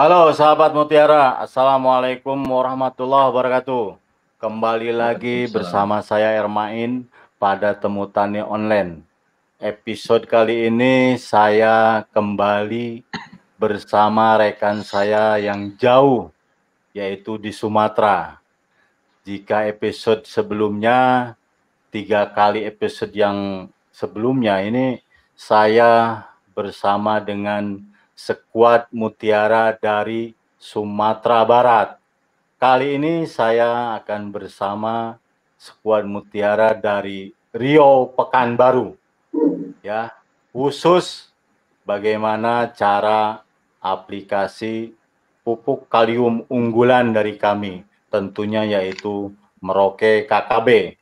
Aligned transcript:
Halo 0.00 0.32
sahabat 0.32 0.72
Mutiara, 0.72 1.36
Assalamualaikum 1.44 2.40
warahmatullahi 2.48 3.28
wabarakatuh. 3.28 4.00
Kembali 4.40 4.96
lagi 4.96 5.44
bersama 5.52 6.00
saya 6.00 6.32
Ermain 6.40 7.04
pada 7.36 7.76
Temu 7.76 8.08
Tani 8.08 8.40
Online. 8.40 9.04
Episode 9.60 10.24
kali 10.24 10.72
ini 10.72 11.20
saya 11.20 12.08
kembali 12.16 13.04
bersama 13.60 14.40
rekan 14.40 14.80
saya 14.80 15.36
yang 15.36 15.76
jauh, 15.76 16.32
yaitu 16.96 17.36
di 17.36 17.52
Sumatera. 17.52 18.40
Jika 19.28 19.68
episode 19.68 20.24
sebelumnya, 20.24 21.36
tiga 21.92 22.24
kali 22.32 22.64
episode 22.64 23.12
yang 23.12 23.68
sebelumnya 23.92 24.64
ini 24.64 25.04
saya 25.36 26.24
bersama 26.56 27.20
dengan 27.20 27.89
Sekuat 28.20 28.92
Mutiara 28.92 29.72
dari 29.72 30.36
Sumatera 30.60 31.40
Barat. 31.48 31.96
Kali 32.60 33.00
ini 33.00 33.24
saya 33.24 33.96
akan 33.96 34.28
bersama 34.28 35.16
Sekuat 35.56 36.04
Mutiara 36.04 36.76
dari 36.76 37.32
Rio 37.56 38.12
Pekanbaru. 38.12 38.92
Ya, 39.80 40.12
khusus 40.52 41.32
bagaimana 41.88 42.68
cara 42.76 43.40
aplikasi 43.80 44.92
pupuk 45.40 45.88
kalium 45.88 46.44
unggulan 46.52 47.16
dari 47.16 47.40
kami, 47.40 47.88
tentunya 48.12 48.68
yaitu 48.68 49.32
Merauke 49.64 50.28
KKB. 50.28 51.00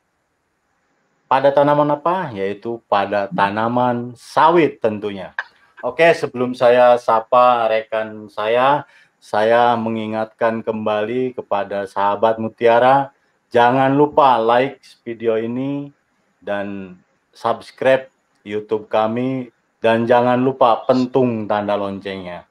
Pada 1.27 1.51
tanaman 1.51 1.99
apa? 1.99 2.31
Yaitu 2.31 2.79
pada 2.87 3.27
tanaman 3.27 4.15
sawit 4.15 4.79
tentunya. 4.79 5.35
Oke, 5.79 6.11
sebelum 6.11 6.51
saya 6.51 6.99
sapa 6.99 7.71
rekan 7.71 8.27
saya, 8.27 8.83
saya 9.15 9.79
mengingatkan 9.79 10.59
kembali 10.59 11.31
kepada 11.39 11.87
sahabat 11.87 12.35
Mutiara, 12.35 13.15
jangan 13.47 13.95
lupa 13.95 14.35
like 14.43 14.83
video 15.07 15.39
ini 15.39 15.95
dan 16.43 16.99
subscribe 17.31 18.11
YouTube 18.43 18.91
kami 18.91 19.55
dan 19.79 20.03
jangan 20.03 20.43
lupa 20.43 20.83
pentung 20.83 21.47
tanda 21.47 21.79
loncengnya. 21.79 22.43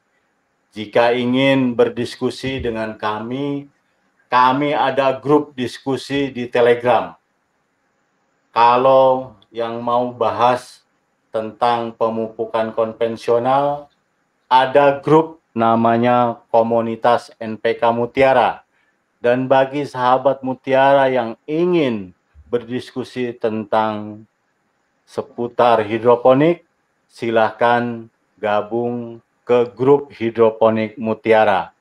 Jika 0.73 1.13
ingin 1.13 1.77
berdiskusi 1.77 2.65
dengan 2.65 2.97
kami, 2.97 3.69
kami 4.33 4.73
ada 4.73 5.13
grup 5.21 5.53
diskusi 5.53 6.33
di 6.33 6.49
Telegram. 6.49 7.13
Kalau 8.57 9.37
yang 9.53 9.85
mau 9.85 10.17
bahas 10.17 10.81
tentang 11.29 11.93
pemupukan 11.95 12.73
konvensional, 12.73 13.89
ada 14.49 14.99
grup 14.99 15.39
namanya 15.53 16.41
Komunitas 16.49 17.35
NPK 17.37 17.93
Mutiara. 17.93 18.65
Dan 19.19 19.51
bagi 19.51 19.83
sahabat 19.83 20.47
Mutiara 20.47 21.11
yang 21.11 21.35
ingin 21.45 22.15
berdiskusi 22.47 23.35
tentang 23.35 24.25
seputar 25.03 25.83
hidroponik, 25.83 26.63
silahkan 27.11 28.07
gabung 28.39 29.19
ke 29.43 29.67
grup 29.75 30.15
hidroponik 30.15 30.95
Mutiara. 30.97 31.75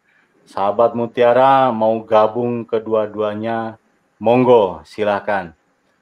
Sahabat 0.47 0.96
Mutiara 0.96 1.69
mau 1.75 2.00
gabung 2.02 2.63
kedua-duanya, 2.63 3.75
monggo 4.18 4.81
silahkan. 4.88 5.52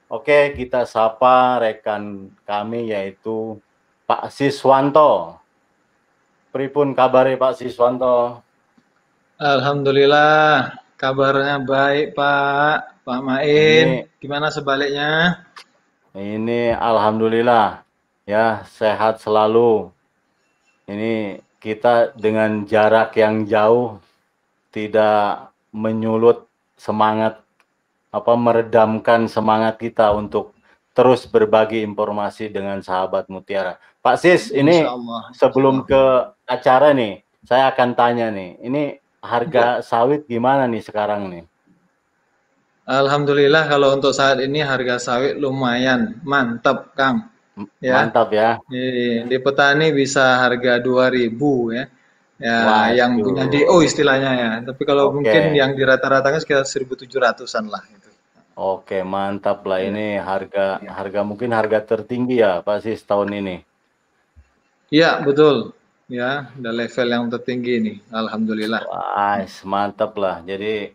Oke, 0.06 0.54
kita 0.54 0.86
sapa 0.86 1.58
rekan 1.58 2.30
kami 2.46 2.94
yaitu 2.94 3.58
Pak 4.06 4.30
Siswanto. 4.30 5.34
Pripun 6.54 6.94
kabare 6.94 7.34
Pak 7.34 7.58
Siswanto? 7.58 8.38
Alhamdulillah, 9.34 10.78
kabarnya 10.94 11.58
baik 11.58 12.14
Pak. 12.14 13.02
Pak 13.06 13.20
Main, 13.22 13.86
ini, 14.02 14.18
gimana 14.18 14.50
sebaliknya? 14.50 15.42
Ini 16.10 16.74
alhamdulillah 16.74 17.86
ya 18.26 18.66
sehat 18.66 19.22
selalu. 19.22 19.94
Ini 20.86 21.38
kita 21.62 22.14
dengan 22.18 22.66
jarak 22.66 23.14
yang 23.14 23.46
jauh 23.46 24.02
tidak 24.74 25.54
menyulut 25.70 26.50
semangat 26.74 27.45
apa 28.16 28.32
meredamkan 28.32 29.28
semangat 29.28 29.76
kita 29.76 30.16
untuk 30.16 30.56
terus 30.96 31.28
berbagi 31.28 31.84
informasi 31.84 32.48
dengan 32.48 32.80
sahabat 32.80 33.28
Mutiara. 33.28 33.76
Pak 34.00 34.16
Sis, 34.16 34.48
ini 34.48 34.80
sebelum 35.36 35.84
ke 35.84 36.32
acara 36.48 36.96
nih, 36.96 37.20
saya 37.44 37.68
akan 37.68 37.92
tanya 37.92 38.32
nih, 38.32 38.56
ini 38.64 38.96
harga 39.20 39.82
ya. 39.82 39.84
sawit 39.84 40.24
gimana 40.24 40.64
nih 40.64 40.80
sekarang 40.80 41.28
nih? 41.28 41.44
Alhamdulillah 42.86 43.66
kalau 43.66 43.98
untuk 43.98 44.14
saat 44.14 44.38
ini 44.40 44.62
harga 44.62 44.96
sawit 44.96 45.36
lumayan 45.36 46.22
mantap, 46.22 46.96
Kang. 46.96 47.28
Ya. 47.82 48.00
Mantap 48.00 48.30
ya. 48.32 48.62
Di, 48.70 49.26
di 49.26 49.36
petani 49.42 49.90
bisa 49.90 50.38
harga 50.38 50.78
2000 50.78 51.76
ya. 51.76 51.84
Ya, 52.36 52.68
Wah, 52.68 52.88
yang 52.92 53.16
punya 53.16 53.48
DO 53.48 53.80
istilahnya 53.80 54.30
ya. 54.36 54.50
Tapi 54.60 54.82
kalau 54.84 55.08
okay. 55.08 55.14
mungkin 55.16 55.42
yang 55.56 55.72
di 55.72 55.80
rata-ratanya 55.80 56.36
sekitar 56.36 56.68
1700-an 56.68 57.64
lah 57.72 57.80
gitu. 57.88 58.08
Oke, 58.56 59.00
mantap 59.00 59.64
lah. 59.64 59.80
Iya. 59.80 59.88
Ini 59.92 60.06
harga 60.20 60.80
ya. 60.84 60.92
harga 60.92 61.20
mungkin 61.24 61.52
harga 61.56 61.80
tertinggi 61.80 62.44
ya 62.44 62.60
Pak 62.60 62.84
Sis 62.84 63.00
tahun 63.04 63.40
ini. 63.40 63.56
Iya, 64.92 65.24
betul. 65.24 65.72
Ya, 66.06 66.52
ada 66.52 66.70
level 66.70 67.08
yang 67.08 67.24
tertinggi 67.32 67.72
ini. 67.80 67.94
Alhamdulillah. 68.12 68.84
Wah, 68.84 69.40
mantap 69.64 70.12
lah. 70.20 70.44
Jadi 70.44 70.92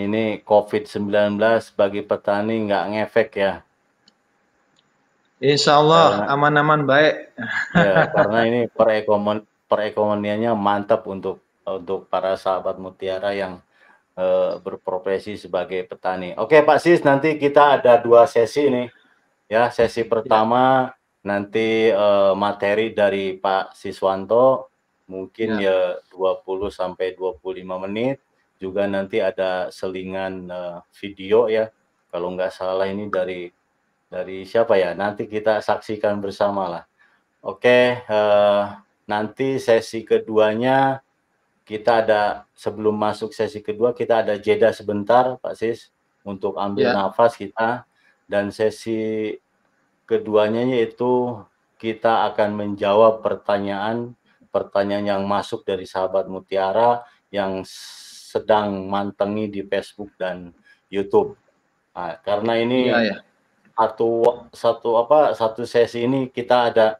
ini 0.00 0.40
COVID-19 0.42 1.36
bagi 1.76 2.00
petani 2.02 2.56
nggak 2.66 2.84
ngefek 2.88 3.30
ya. 3.36 3.54
Insya 5.40 5.80
Allah 5.80 6.28
aman-aman 6.28 6.84
baik. 6.84 7.14
Ya, 7.72 8.12
karena 8.12 8.38
ini 8.44 8.60
perekonomian 8.68 9.40
perekonomiannya 9.70 10.50
mantap 10.58 11.06
untuk 11.06 11.38
untuk 11.62 12.10
para 12.10 12.34
sahabat 12.34 12.82
mutiara 12.82 13.30
yang 13.30 13.62
uh, 14.18 14.58
berprofesi 14.58 15.38
sebagai 15.38 15.86
petani. 15.86 16.34
Oke 16.34 16.60
Pak 16.66 16.82
Sis, 16.82 17.06
nanti 17.06 17.38
kita 17.38 17.78
ada 17.78 18.02
dua 18.02 18.26
sesi 18.26 18.66
nih. 18.66 18.88
Ya, 19.50 19.70
sesi 19.70 20.06
pertama 20.06 20.90
ya. 20.90 21.26
nanti 21.26 21.90
uh, 21.90 22.34
materi 22.34 22.90
dari 22.94 23.38
Pak 23.38 23.74
Siswanto 23.74 24.70
mungkin 25.10 25.58
ya. 25.58 25.98
ya 25.98 26.14
20 26.14 26.70
sampai 26.70 27.14
25 27.14 27.86
menit. 27.86 28.18
Juga 28.60 28.84
nanti 28.86 29.18
ada 29.18 29.72
selingan 29.72 30.46
uh, 30.50 30.78
video 30.98 31.50
ya. 31.50 31.70
Kalau 32.10 32.34
nggak 32.34 32.52
salah 32.54 32.86
ini 32.86 33.10
dari 33.10 33.50
dari 34.10 34.46
siapa 34.46 34.78
ya? 34.78 34.94
Nanti 34.94 35.26
kita 35.26 35.62
saksikan 35.62 36.18
bersama 36.22 36.66
lah. 36.66 36.84
Oke, 37.40 38.04
uh, 38.06 38.64
nanti 39.10 39.58
sesi 39.58 40.06
keduanya 40.06 41.02
kita 41.66 42.06
ada 42.06 42.22
sebelum 42.54 42.94
masuk 42.94 43.34
sesi 43.34 43.58
kedua 43.58 43.90
kita 43.90 44.22
ada 44.22 44.38
jeda 44.38 44.70
sebentar 44.70 45.34
Pak 45.42 45.58
Sis 45.58 45.90
untuk 46.22 46.54
ambil 46.54 46.90
yeah. 46.90 46.94
nafas 46.94 47.34
kita 47.34 47.82
dan 48.30 48.54
sesi 48.54 49.34
keduanya 50.06 50.62
yaitu 50.62 51.42
kita 51.74 52.30
akan 52.30 52.54
menjawab 52.54 53.18
pertanyaan 53.18 54.14
pertanyaan 54.54 55.18
yang 55.18 55.22
masuk 55.26 55.66
dari 55.66 55.86
sahabat 55.86 56.30
Mutiara 56.30 57.02
yang 57.34 57.66
sedang 57.66 58.86
mantengi 58.86 59.50
di 59.50 59.62
Facebook 59.66 60.14
dan 60.18 60.54
YouTube. 60.90 61.38
Nah, 61.94 62.18
karena 62.22 62.58
ini 62.58 62.90
yeah, 62.90 63.14
yeah. 63.14 63.20
satu 63.74 64.10
satu 64.54 65.02
apa 65.02 65.34
satu 65.34 65.66
sesi 65.66 66.06
ini 66.06 66.30
kita 66.30 66.70
ada 66.70 66.98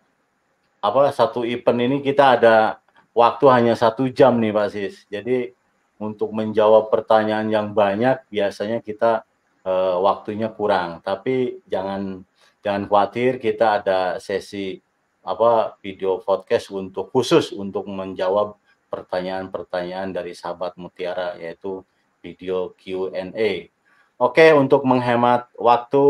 apa 0.80 1.12
satu 1.12 1.44
event 1.44 1.80
ini 1.80 1.96
kita 2.00 2.40
ada 2.40 2.80
waktu 3.12 3.44
hanya 3.52 3.74
satu 3.76 4.08
jam 4.08 4.40
nih 4.40 4.52
Pak 4.52 4.68
Sis. 4.72 5.04
Jadi 5.12 5.52
untuk 6.00 6.32
menjawab 6.32 6.88
pertanyaan 6.88 7.52
yang 7.52 7.76
banyak 7.76 8.24
biasanya 8.32 8.80
kita 8.80 9.28
uh, 9.68 10.00
waktunya 10.00 10.48
kurang. 10.48 11.04
Tapi 11.04 11.60
jangan 11.68 12.24
jangan 12.64 12.82
khawatir 12.88 13.36
kita 13.36 13.84
ada 13.84 14.16
sesi 14.16 14.80
apa 15.20 15.76
video 15.84 16.24
podcast 16.24 16.72
untuk 16.72 17.12
khusus 17.12 17.52
untuk 17.52 17.84
menjawab 17.84 18.56
pertanyaan-pertanyaan 18.88 20.16
dari 20.16 20.32
sahabat 20.32 20.80
Mutiara 20.80 21.36
yaitu 21.36 21.84
video 22.24 22.72
Q&A. 22.80 23.68
Oke, 24.20 24.52
untuk 24.52 24.84
menghemat 24.84 25.48
waktu 25.56 26.04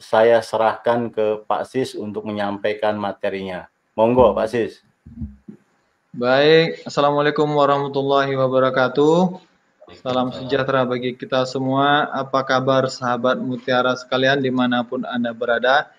saya 0.00 0.40
serahkan 0.40 1.12
ke 1.12 1.44
Pak 1.44 1.68
Sis 1.68 1.92
untuk 1.92 2.24
menyampaikan 2.24 2.96
materinya. 2.96 3.68
Monggo 4.00 4.32
Pak 4.32 4.48
Sis. 4.48 4.80
Baik, 6.16 6.88
Assalamualaikum 6.88 7.44
warahmatullahi 7.44 8.32
wabarakatuh. 8.32 9.36
Salam 10.00 10.32
sejahtera 10.32 10.88
bagi 10.88 11.12
kita 11.12 11.44
semua. 11.44 12.08
Apa 12.08 12.40
kabar 12.48 12.88
sahabat 12.88 13.36
mutiara 13.36 13.92
sekalian 14.00 14.40
di 14.40 14.48
mana 14.48 14.88
pun 14.88 15.04
Anda 15.04 15.36
berada? 15.36 15.92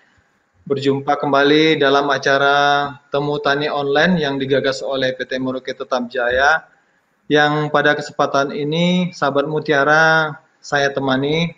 Berjumpa 0.66 1.14
kembali 1.14 1.78
dalam 1.78 2.10
acara 2.10 2.90
Temu 3.14 3.38
Tani 3.38 3.70
Online 3.70 4.18
yang 4.18 4.34
digagas 4.34 4.82
oleh 4.82 5.14
PT 5.14 5.38
Merauke 5.38 5.70
Tetap 5.70 6.10
Jaya 6.10 6.66
yang 7.30 7.70
pada 7.70 7.94
kesempatan 7.94 8.50
ini 8.50 9.14
sahabat 9.14 9.46
Mutiara 9.46 10.34
saya 10.58 10.90
temani 10.90 11.54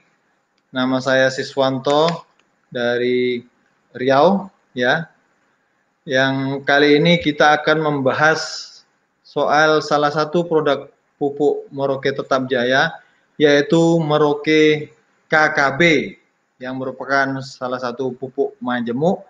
nama 0.69 1.01
saya 1.01 1.33
Siswanto 1.33 2.29
dari 2.69 3.41
Riau 3.97 4.53
ya. 4.77 5.14
Yang 6.05 6.61
kali 6.69 7.01
ini 7.01 7.17
kita 7.17 7.57
akan 7.61 7.81
membahas 7.81 8.41
soal 9.25 9.81
salah 9.81 10.13
satu 10.13 10.45
produk 10.45 10.93
pupuk 11.17 11.65
Merauke 11.73 12.13
Tetap 12.13 12.45
Jaya 12.45 12.93
yaitu 13.41 13.97
Merauke 14.05 14.93
KKB 15.33 15.81
yang 16.61 16.77
merupakan 16.77 17.41
salah 17.41 17.81
satu 17.81 18.13
pupuk 18.13 18.53
majemuk 18.61 19.25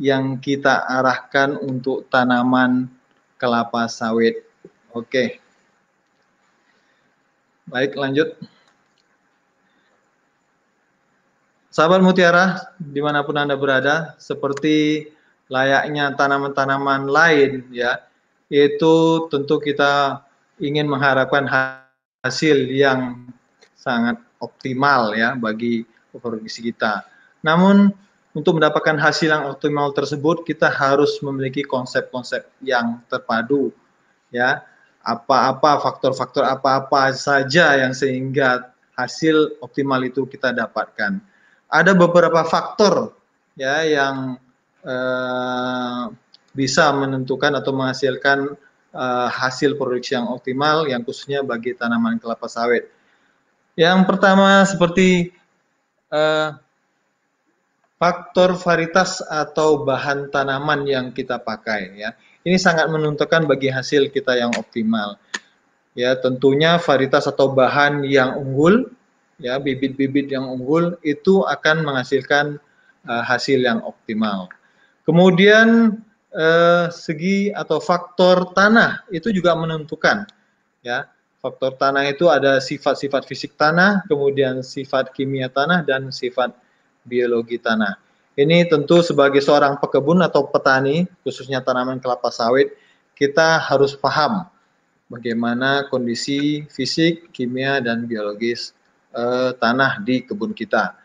yang 0.00 0.40
kita 0.40 0.88
arahkan 0.88 1.60
untuk 1.60 2.08
tanaman 2.08 2.88
kelapa 3.36 3.84
sawit. 3.84 4.40
Oke. 4.96 5.40
Baik, 7.68 7.92
lanjut. 7.92 8.40
Sahabat 11.68 12.00
Mutiara, 12.00 12.72
di 12.80 13.04
mana 13.04 13.20
pun 13.20 13.36
Anda 13.36 13.52
berada, 13.52 14.16
seperti 14.16 15.04
layaknya 15.46 16.14
tanaman-tanaman 16.18 17.06
lain, 17.06 17.66
ya, 17.70 18.02
itu 18.50 19.26
tentu 19.30 19.58
kita 19.58 20.22
ingin 20.62 20.86
mengharapkan 20.86 21.46
hasil 22.22 22.70
yang 22.72 23.28
sangat 23.76 24.18
optimal 24.42 25.14
ya 25.14 25.34
bagi 25.38 25.86
produksi 26.16 26.72
kita. 26.72 27.04
Namun 27.44 27.92
untuk 28.36 28.60
mendapatkan 28.60 28.98
hasil 28.98 29.32
yang 29.32 29.44
optimal 29.48 29.92
tersebut 29.92 30.44
kita 30.44 30.68
harus 30.68 31.20
memiliki 31.20 31.64
konsep-konsep 31.64 32.48
yang 32.64 33.00
terpadu 33.08 33.70
ya. 34.32 34.64
Apa-apa 35.06 35.78
faktor-faktor 35.86 36.42
apa-apa 36.42 37.14
saja 37.14 37.78
yang 37.78 37.94
sehingga 37.94 38.74
hasil 38.98 39.54
optimal 39.62 40.02
itu 40.02 40.26
kita 40.26 40.50
dapatkan 40.50 41.22
ada 41.70 41.92
beberapa 41.94 42.42
faktor 42.46 43.14
ya 43.58 43.82
yang 43.86 44.40
uh, 44.86 46.08
bisa 46.56 46.88
menentukan 46.94 47.52
atau 47.58 47.74
menghasilkan 47.74 48.56
uh, 48.94 49.28
hasil 49.28 49.76
produksi 49.76 50.16
yang 50.16 50.30
optimal 50.32 50.88
yang 50.88 51.04
khususnya 51.04 51.44
bagi 51.44 51.76
tanaman 51.76 52.16
kelapa 52.16 52.48
sawit. 52.48 52.88
Yang 53.76 54.08
pertama 54.08 54.64
seperti 54.64 55.36
uh, 56.08 56.56
faktor 58.00 58.56
varietas 58.56 59.20
atau 59.20 59.84
bahan 59.84 60.32
tanaman 60.32 60.88
yang 60.88 61.06
kita 61.12 61.36
pakai 61.36 61.92
ya. 61.96 62.16
Ini 62.46 62.56
sangat 62.62 62.86
menentukan 62.88 63.44
bagi 63.44 63.68
hasil 63.68 64.08
kita 64.14 64.38
yang 64.38 64.54
optimal. 64.54 65.18
Ya, 65.96 66.12
tentunya 66.14 66.76
varietas 66.76 67.26
atau 67.26 67.50
bahan 67.50 68.04
yang 68.04 68.36
unggul 68.36 68.92
ya 69.40 69.60
bibit-bibit 69.60 70.32
yang 70.32 70.48
unggul 70.48 70.96
itu 71.04 71.44
akan 71.44 71.84
menghasilkan 71.84 72.60
uh, 73.08 73.24
hasil 73.24 73.60
yang 73.60 73.80
optimal. 73.84 74.48
Kemudian 75.06 75.96
uh, 76.34 76.86
segi 76.90 77.54
atau 77.54 77.78
faktor 77.78 78.50
tanah 78.52 79.06
itu 79.14 79.30
juga 79.30 79.54
menentukan 79.54 80.26
ya. 80.82 81.06
Faktor 81.36 81.78
tanah 81.78 82.10
itu 82.10 82.26
ada 82.26 82.58
sifat-sifat 82.58 83.22
fisik 83.22 83.54
tanah, 83.54 84.02
kemudian 84.10 84.66
sifat 84.66 85.14
kimia 85.14 85.46
tanah 85.46 85.86
dan 85.86 86.10
sifat 86.10 86.50
biologi 87.06 87.62
tanah. 87.62 88.02
Ini 88.34 88.66
tentu 88.66 88.98
sebagai 88.98 89.38
seorang 89.38 89.78
pekebun 89.78 90.26
atau 90.26 90.50
petani, 90.50 91.06
khususnya 91.22 91.62
tanaman 91.62 92.02
kelapa 92.02 92.34
sawit, 92.34 92.74
kita 93.14 93.62
harus 93.62 93.94
paham 93.94 94.44
bagaimana 95.06 95.86
kondisi 95.86 96.66
fisik, 96.66 97.30
kimia, 97.30 97.78
dan 97.78 98.10
biologis 98.10 98.74
uh, 99.14 99.54
tanah 99.54 100.02
di 100.02 100.26
kebun 100.26 100.50
kita. 100.50 100.98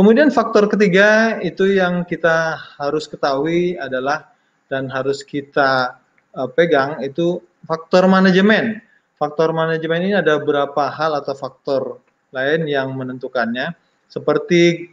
Kemudian 0.00 0.32
faktor 0.32 0.64
ketiga 0.64 1.36
itu 1.44 1.76
yang 1.76 2.08
kita 2.08 2.56
harus 2.80 3.04
ketahui 3.04 3.76
adalah 3.76 4.32
dan 4.72 4.88
harus 4.88 5.20
kita 5.20 6.00
uh, 6.32 6.48
pegang 6.48 7.04
itu 7.04 7.36
faktor 7.68 8.08
manajemen. 8.08 8.80
Faktor 9.20 9.52
manajemen 9.52 10.08
ini 10.08 10.16
ada 10.16 10.40
beberapa 10.40 10.88
hal 10.88 11.20
atau 11.20 11.36
faktor 11.36 12.00
lain 12.32 12.64
yang 12.64 12.96
menentukannya 12.96 13.76
seperti 14.08 14.88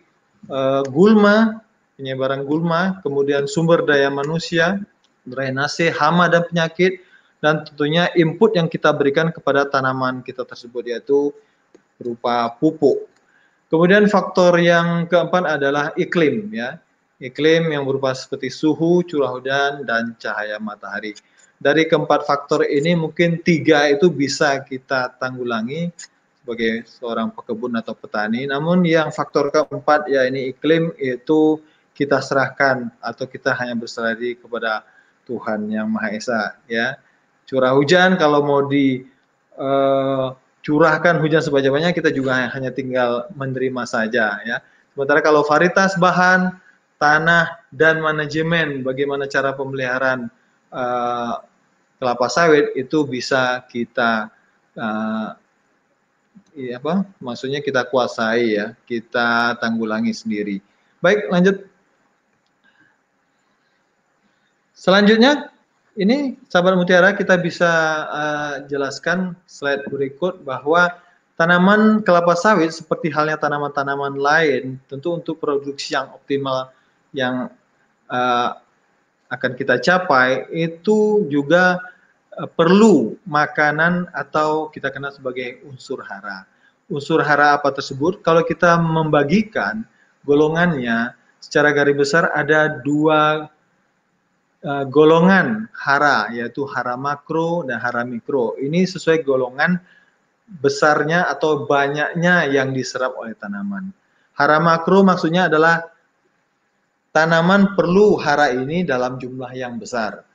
uh, 0.52 0.84
gulma, 0.92 1.64
penyebaran 1.96 2.44
gulma, 2.44 3.00
kemudian 3.00 3.48
sumber 3.48 3.88
daya 3.88 4.12
manusia, 4.12 4.76
drainase, 5.24 5.88
hama 5.88 6.28
dan 6.28 6.44
penyakit 6.52 7.00
dan 7.40 7.64
tentunya 7.64 8.12
input 8.12 8.60
yang 8.60 8.68
kita 8.68 8.92
berikan 8.92 9.32
kepada 9.32 9.72
tanaman 9.72 10.20
kita 10.20 10.44
tersebut 10.44 10.84
yaitu 10.84 11.32
berupa 11.96 12.52
pupuk. 12.60 13.08
Kemudian 13.68 14.08
faktor 14.08 14.56
yang 14.64 15.12
keempat 15.12 15.60
adalah 15.60 15.92
iklim 16.00 16.48
ya. 16.56 16.80
Iklim 17.20 17.74
yang 17.74 17.84
berupa 17.84 18.14
seperti 18.14 18.48
suhu, 18.48 19.04
curah 19.04 19.34
hujan 19.34 19.84
dan 19.84 20.16
cahaya 20.22 20.56
matahari. 20.62 21.18
Dari 21.58 21.90
keempat 21.90 22.30
faktor 22.30 22.64
ini 22.64 22.94
mungkin 22.94 23.42
tiga 23.42 23.90
itu 23.90 24.14
bisa 24.14 24.62
kita 24.62 25.18
tanggulangi 25.18 25.90
sebagai 26.48 26.86
seorang 26.88 27.34
pekebun 27.34 27.76
atau 27.76 27.98
petani. 27.98 28.48
Namun 28.48 28.86
yang 28.86 29.12
faktor 29.12 29.52
keempat 29.52 30.08
ya 30.08 30.30
ini 30.30 30.54
iklim 30.54 30.94
itu 31.02 31.60
kita 31.98 32.22
serahkan 32.22 32.94
atau 33.02 33.26
kita 33.26 33.58
hanya 33.58 33.74
berserah 33.74 34.14
diri 34.14 34.38
kepada 34.38 34.86
Tuhan 35.26 35.68
yang 35.68 35.92
Maha 35.92 36.16
Esa 36.16 36.56
ya. 36.70 36.96
Curah 37.50 37.76
hujan 37.76 38.16
kalau 38.16 38.46
mau 38.46 38.64
di 38.64 39.04
uh, 39.60 40.32
curahkan 40.68 41.24
hujan 41.24 41.40
sebanyak-banyaknya 41.40 41.96
kita 41.96 42.12
juga 42.12 42.52
hanya 42.52 42.76
tinggal 42.76 43.32
menerima 43.40 43.88
saja 43.88 44.44
ya. 44.44 44.60
Sementara 44.92 45.24
kalau 45.24 45.48
varietas 45.48 45.96
bahan, 45.96 46.60
tanah 47.00 47.64
dan 47.72 48.04
manajemen 48.04 48.84
bagaimana 48.84 49.32
cara 49.32 49.56
pemeliharaan 49.56 50.28
uh, 50.76 51.40
kelapa 51.96 52.28
sawit 52.28 52.76
itu 52.76 53.08
bisa 53.08 53.64
kita 53.72 54.28
uh, 54.76 55.40
ya 56.52 56.84
apa? 56.84 57.08
Maksudnya 57.24 57.64
kita 57.64 57.88
kuasai 57.88 58.60
ya, 58.60 58.76
kita 58.84 59.56
tanggulangi 59.64 60.12
sendiri. 60.12 60.60
Baik, 61.00 61.32
lanjut. 61.32 61.64
Selanjutnya 64.76 65.48
ini 65.98 66.38
sahabat 66.46 66.78
mutiara 66.78 67.18
kita 67.18 67.36
bisa 67.42 67.72
uh, 68.08 68.56
jelaskan 68.70 69.34
slide 69.50 69.82
berikut 69.90 70.46
bahwa 70.46 70.94
tanaman 71.34 72.06
kelapa 72.06 72.38
sawit 72.38 72.70
seperti 72.70 73.10
halnya 73.10 73.38
tanaman-tanaman 73.42 74.14
lain 74.14 74.78
tentu 74.86 75.18
untuk 75.18 75.42
produksi 75.42 75.98
yang 75.98 76.14
optimal 76.14 76.70
yang 77.18 77.50
uh, 78.14 78.50
akan 79.34 79.58
kita 79.58 79.82
capai 79.82 80.46
itu 80.54 81.26
juga 81.34 81.82
uh, 82.38 82.46
perlu 82.46 83.18
makanan 83.26 84.06
atau 84.14 84.70
kita 84.70 84.94
kenal 84.94 85.10
sebagai 85.10 85.66
unsur 85.66 86.06
hara. 86.06 86.46
Unsur 86.88 87.20
hara 87.26 87.58
apa 87.58 87.74
tersebut? 87.74 88.22
Kalau 88.22 88.46
kita 88.46 88.80
membagikan 88.80 89.84
golongannya 90.24 91.12
secara 91.42 91.74
garis 91.74 91.98
besar 91.98 92.32
ada 92.32 92.70
dua 92.80 93.52
uh, 94.68 94.84
golongan 94.92 95.72
hara 95.72 96.28
yaitu 96.36 96.68
hara 96.68 97.00
makro 97.00 97.64
dan 97.64 97.80
hara 97.80 98.04
mikro. 98.04 98.60
Ini 98.60 98.84
sesuai 98.84 99.24
golongan 99.24 99.80
besarnya 100.48 101.32
atau 101.32 101.64
banyaknya 101.64 102.52
yang 102.52 102.76
diserap 102.76 103.16
oleh 103.16 103.36
tanaman. 103.40 103.96
Hara 104.36 104.60
makro 104.60 105.02
maksudnya 105.08 105.48
adalah 105.48 105.88
tanaman 107.16 107.74
perlu 107.74 108.20
hara 108.20 108.52
ini 108.52 108.84
dalam 108.84 109.18
jumlah 109.18 109.50
yang 109.56 109.80
besar. 109.80 110.28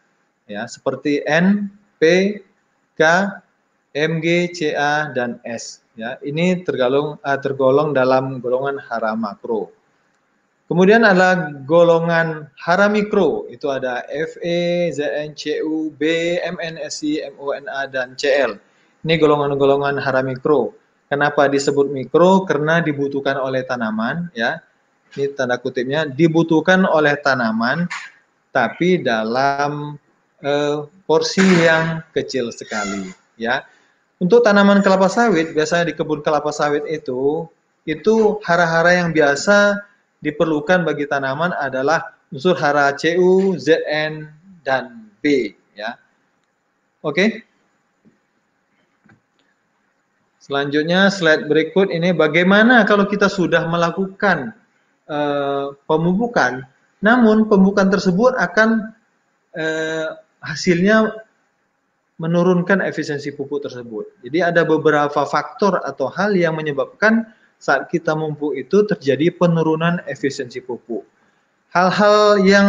Ya, 0.51 0.67
seperti 0.67 1.23
N, 1.23 1.71
P, 2.03 2.35
K, 2.99 3.03
Mg, 3.95 4.27
Ca 4.53 5.15
dan 5.15 5.39
S. 5.47 5.85
Ya, 5.95 6.17
ini 6.25 6.65
tergolong 6.65 7.21
uh, 7.21 7.39
tergolong 7.39 7.93
dalam 7.93 8.41
golongan 8.41 8.81
hara 8.81 9.13
makro. 9.13 9.71
Kemudian 10.73 11.05
ada 11.05 11.53
golongan 11.69 12.49
hara 12.57 12.89
mikro, 12.89 13.45
itu 13.53 13.69
ada 13.69 14.09
Fe, 14.09 14.89
Zn, 14.89 15.37
Cu, 15.37 15.93
B, 15.93 16.01
Mn, 16.41 16.81
Si, 16.89 17.21
Mona, 17.37 17.85
dan 17.93 18.17
Cl. 18.17 18.57
Ini 19.05 19.21
golongan-golongan 19.21 20.01
hara 20.01 20.25
mikro. 20.25 20.73
Kenapa 21.13 21.45
disebut 21.53 21.93
mikro? 21.93 22.49
Karena 22.49 22.81
dibutuhkan 22.81 23.37
oleh 23.37 23.69
tanaman, 23.69 24.33
ya. 24.33 24.65
Ini 25.13 25.37
tanda 25.37 25.61
kutipnya, 25.61 26.09
dibutuhkan 26.09 26.89
oleh 26.89 27.21
tanaman, 27.21 27.85
tapi 28.49 28.97
dalam 28.97 30.01
uh, 30.41 30.89
porsi 31.05 31.69
yang 31.69 32.01
kecil 32.17 32.49
sekali, 32.49 33.13
ya. 33.37 33.61
Untuk 34.17 34.41
tanaman 34.41 34.81
kelapa 34.81 35.13
sawit, 35.13 35.53
biasanya 35.53 35.93
di 35.93 36.01
kebun 36.01 36.25
kelapa 36.25 36.49
sawit 36.49 36.89
itu, 36.89 37.45
itu 37.85 38.41
hara-hara 38.41 39.05
yang 39.05 39.13
biasa 39.13 39.92
diperlukan 40.23 40.87
bagi 40.87 41.11
tanaman 41.11 41.51
adalah 41.53 42.15
unsur 42.31 42.55
hara 42.57 42.95
Cu, 42.95 43.59
Zn, 43.59 44.31
dan 44.63 45.11
B. 45.19 45.53
Ya, 45.75 45.99
Oke. 47.03 47.43
Selanjutnya 50.43 51.07
slide 51.11 51.47
berikut 51.47 51.91
ini 51.91 52.11
bagaimana 52.11 52.83
kalau 52.83 53.07
kita 53.07 53.31
sudah 53.31 53.63
melakukan 53.71 54.51
uh, 55.07 55.71
pemupukan, 55.87 56.67
namun 56.99 57.47
pemupukan 57.47 57.87
tersebut 57.95 58.35
akan 58.35 58.91
uh, 59.55 60.09
hasilnya 60.43 61.15
menurunkan 62.19 62.83
efisiensi 62.83 63.35
pupuk 63.35 63.67
tersebut. 63.67 64.19
Jadi 64.23 64.39
ada 64.43 64.63
beberapa 64.67 65.23
faktor 65.27 65.79
atau 65.83 66.11
hal 66.11 66.35
yang 66.35 66.59
menyebabkan 66.59 67.23
saat 67.63 67.87
kita 67.87 68.19
memupuk 68.19 68.59
itu 68.59 68.83
terjadi 68.83 69.39
penurunan 69.39 70.03
efisiensi 70.11 70.59
pupuk. 70.59 71.07
Hal-hal 71.71 72.43
yang 72.43 72.69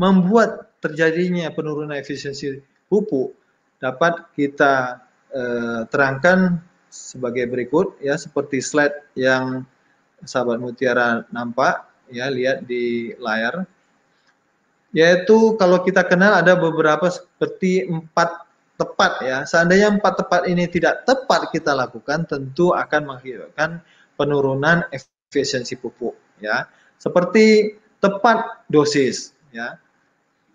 membuat 0.00 0.72
terjadinya 0.80 1.52
penurunan 1.52 1.92
efisiensi 1.92 2.56
pupuk 2.88 3.36
dapat 3.76 4.32
kita 4.32 5.04
eh, 5.28 5.84
terangkan 5.92 6.56
sebagai 6.88 7.44
berikut 7.52 8.00
ya 8.00 8.16
seperti 8.16 8.64
slide 8.64 9.12
yang 9.12 9.68
sahabat 10.24 10.56
Mutiara 10.56 11.28
nampak 11.28 11.84
ya 12.08 12.32
lihat 12.32 12.64
di 12.64 13.12
layar 13.20 13.68
yaitu 14.96 15.52
kalau 15.60 15.84
kita 15.84 16.00
kenal 16.08 16.40
ada 16.40 16.56
beberapa 16.56 17.12
seperti 17.12 17.84
empat 17.84 18.48
tepat 18.80 19.12
ya 19.20 19.38
seandainya 19.44 20.00
empat 20.00 20.24
tepat 20.24 20.42
ini 20.48 20.64
tidak 20.70 21.04
tepat 21.04 21.52
kita 21.52 21.76
lakukan 21.76 22.24
tentu 22.24 22.72
akan 22.72 23.12
mengakibatkan 23.12 23.84
penurunan 24.18 24.82
efisiensi 24.90 25.78
pupuk 25.78 26.18
ya 26.42 26.66
seperti 26.98 27.78
tepat 28.02 28.66
dosis 28.66 29.30
ya 29.54 29.78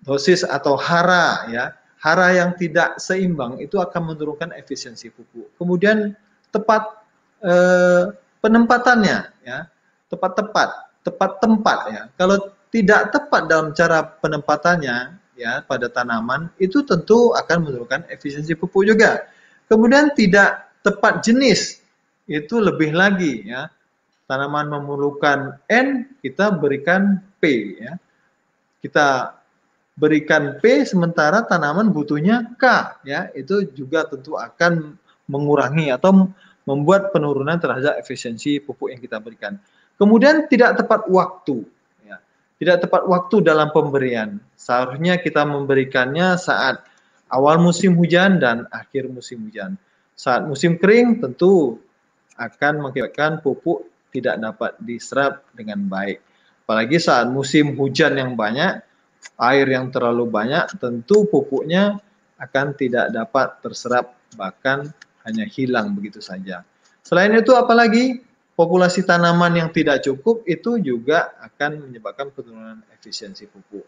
dosis 0.04 0.44
atau 0.44 0.76
hara 0.76 1.48
ya 1.48 1.72
hara 2.04 2.36
yang 2.36 2.52
tidak 2.60 3.00
seimbang 3.00 3.64
itu 3.64 3.80
akan 3.80 4.12
menurunkan 4.12 4.52
efisiensi 4.60 5.08
pupuk. 5.08 5.56
Kemudian 5.56 6.12
tepat 6.52 7.00
eh, 7.40 8.12
penempatannya 8.44 9.32
ya, 9.48 9.72
tepat-tepat, 10.12 11.00
tepat 11.08 11.32
tempat 11.40 11.78
ya. 11.88 12.02
Kalau 12.20 12.52
tidak 12.68 13.16
tepat 13.16 13.48
dalam 13.48 13.72
cara 13.72 14.04
penempatannya 14.04 15.16
ya 15.40 15.64
pada 15.64 15.88
tanaman 15.88 16.52
itu 16.60 16.84
tentu 16.84 17.32
akan 17.40 17.72
menurunkan 17.72 18.04
efisiensi 18.12 18.52
pupuk 18.60 18.84
juga. 18.84 19.24
Kemudian 19.72 20.12
tidak 20.12 20.76
tepat 20.84 21.24
jenis 21.24 21.80
itu 22.28 22.56
lebih 22.60 22.96
lagi 22.96 23.44
ya. 23.48 23.68
Tanaman 24.24 24.72
memerlukan 24.72 25.60
N, 25.68 26.08
kita 26.24 26.56
berikan 26.56 27.20
P 27.44 27.76
ya. 27.78 28.00
Kita 28.80 29.36
berikan 29.94 30.58
P 30.58 30.88
sementara 30.88 31.46
tanaman 31.46 31.94
butuhnya 31.94 32.58
K 32.58 32.98
ya 33.06 33.30
itu 33.38 33.62
juga 33.78 34.10
tentu 34.10 34.34
akan 34.34 34.98
mengurangi 35.30 35.94
atau 35.94 36.34
membuat 36.66 37.14
penurunan 37.14 37.60
terhadap 37.60 38.00
efisiensi 38.00 38.58
pupuk 38.64 38.90
yang 38.90 39.02
kita 39.04 39.20
berikan. 39.20 39.60
Kemudian 40.00 40.50
tidak 40.50 40.80
tepat 40.82 41.06
waktu 41.12 41.62
ya. 42.08 42.18
Tidak 42.58 42.88
tepat 42.88 43.04
waktu 43.06 43.44
dalam 43.44 43.70
pemberian. 43.70 44.40
Seharusnya 44.56 45.20
kita 45.20 45.44
memberikannya 45.44 46.40
saat 46.40 46.82
awal 47.30 47.60
musim 47.60 47.94
hujan 48.00 48.40
dan 48.40 48.66
akhir 48.72 49.12
musim 49.12 49.46
hujan. 49.46 49.76
Saat 50.16 50.48
musim 50.48 50.80
kering 50.80 51.20
tentu 51.20 51.78
akan 52.38 52.74
mengakibatkan 52.82 53.42
pupuk 53.42 53.90
tidak 54.14 54.38
dapat 54.38 54.72
diserap 54.82 55.46
dengan 55.54 55.82
baik. 55.90 56.22
Apalagi 56.64 56.98
saat 57.02 57.28
musim 57.28 57.76
hujan 57.76 58.16
yang 58.16 58.38
banyak 58.38 58.82
air 59.40 59.68
yang 59.68 59.90
terlalu 59.90 60.30
banyak, 60.30 60.78
tentu 60.78 61.26
pupuknya 61.28 62.00
akan 62.38 62.76
tidak 62.76 63.10
dapat 63.12 63.60
terserap, 63.64 64.16
bahkan 64.36 64.92
hanya 65.24 65.48
hilang 65.48 65.96
begitu 65.96 66.20
saja. 66.20 66.68
Selain 67.04 67.32
itu, 67.36 67.56
apalagi 67.56 68.24
populasi 68.56 69.04
tanaman 69.04 69.60
yang 69.60 69.70
tidak 69.72 70.04
cukup 70.04 70.44
itu 70.48 70.80
juga 70.80 71.36
akan 71.40 71.90
menyebabkan 71.90 72.32
penurunan 72.32 72.84
efisiensi 72.96 73.48
pupuk. 73.48 73.84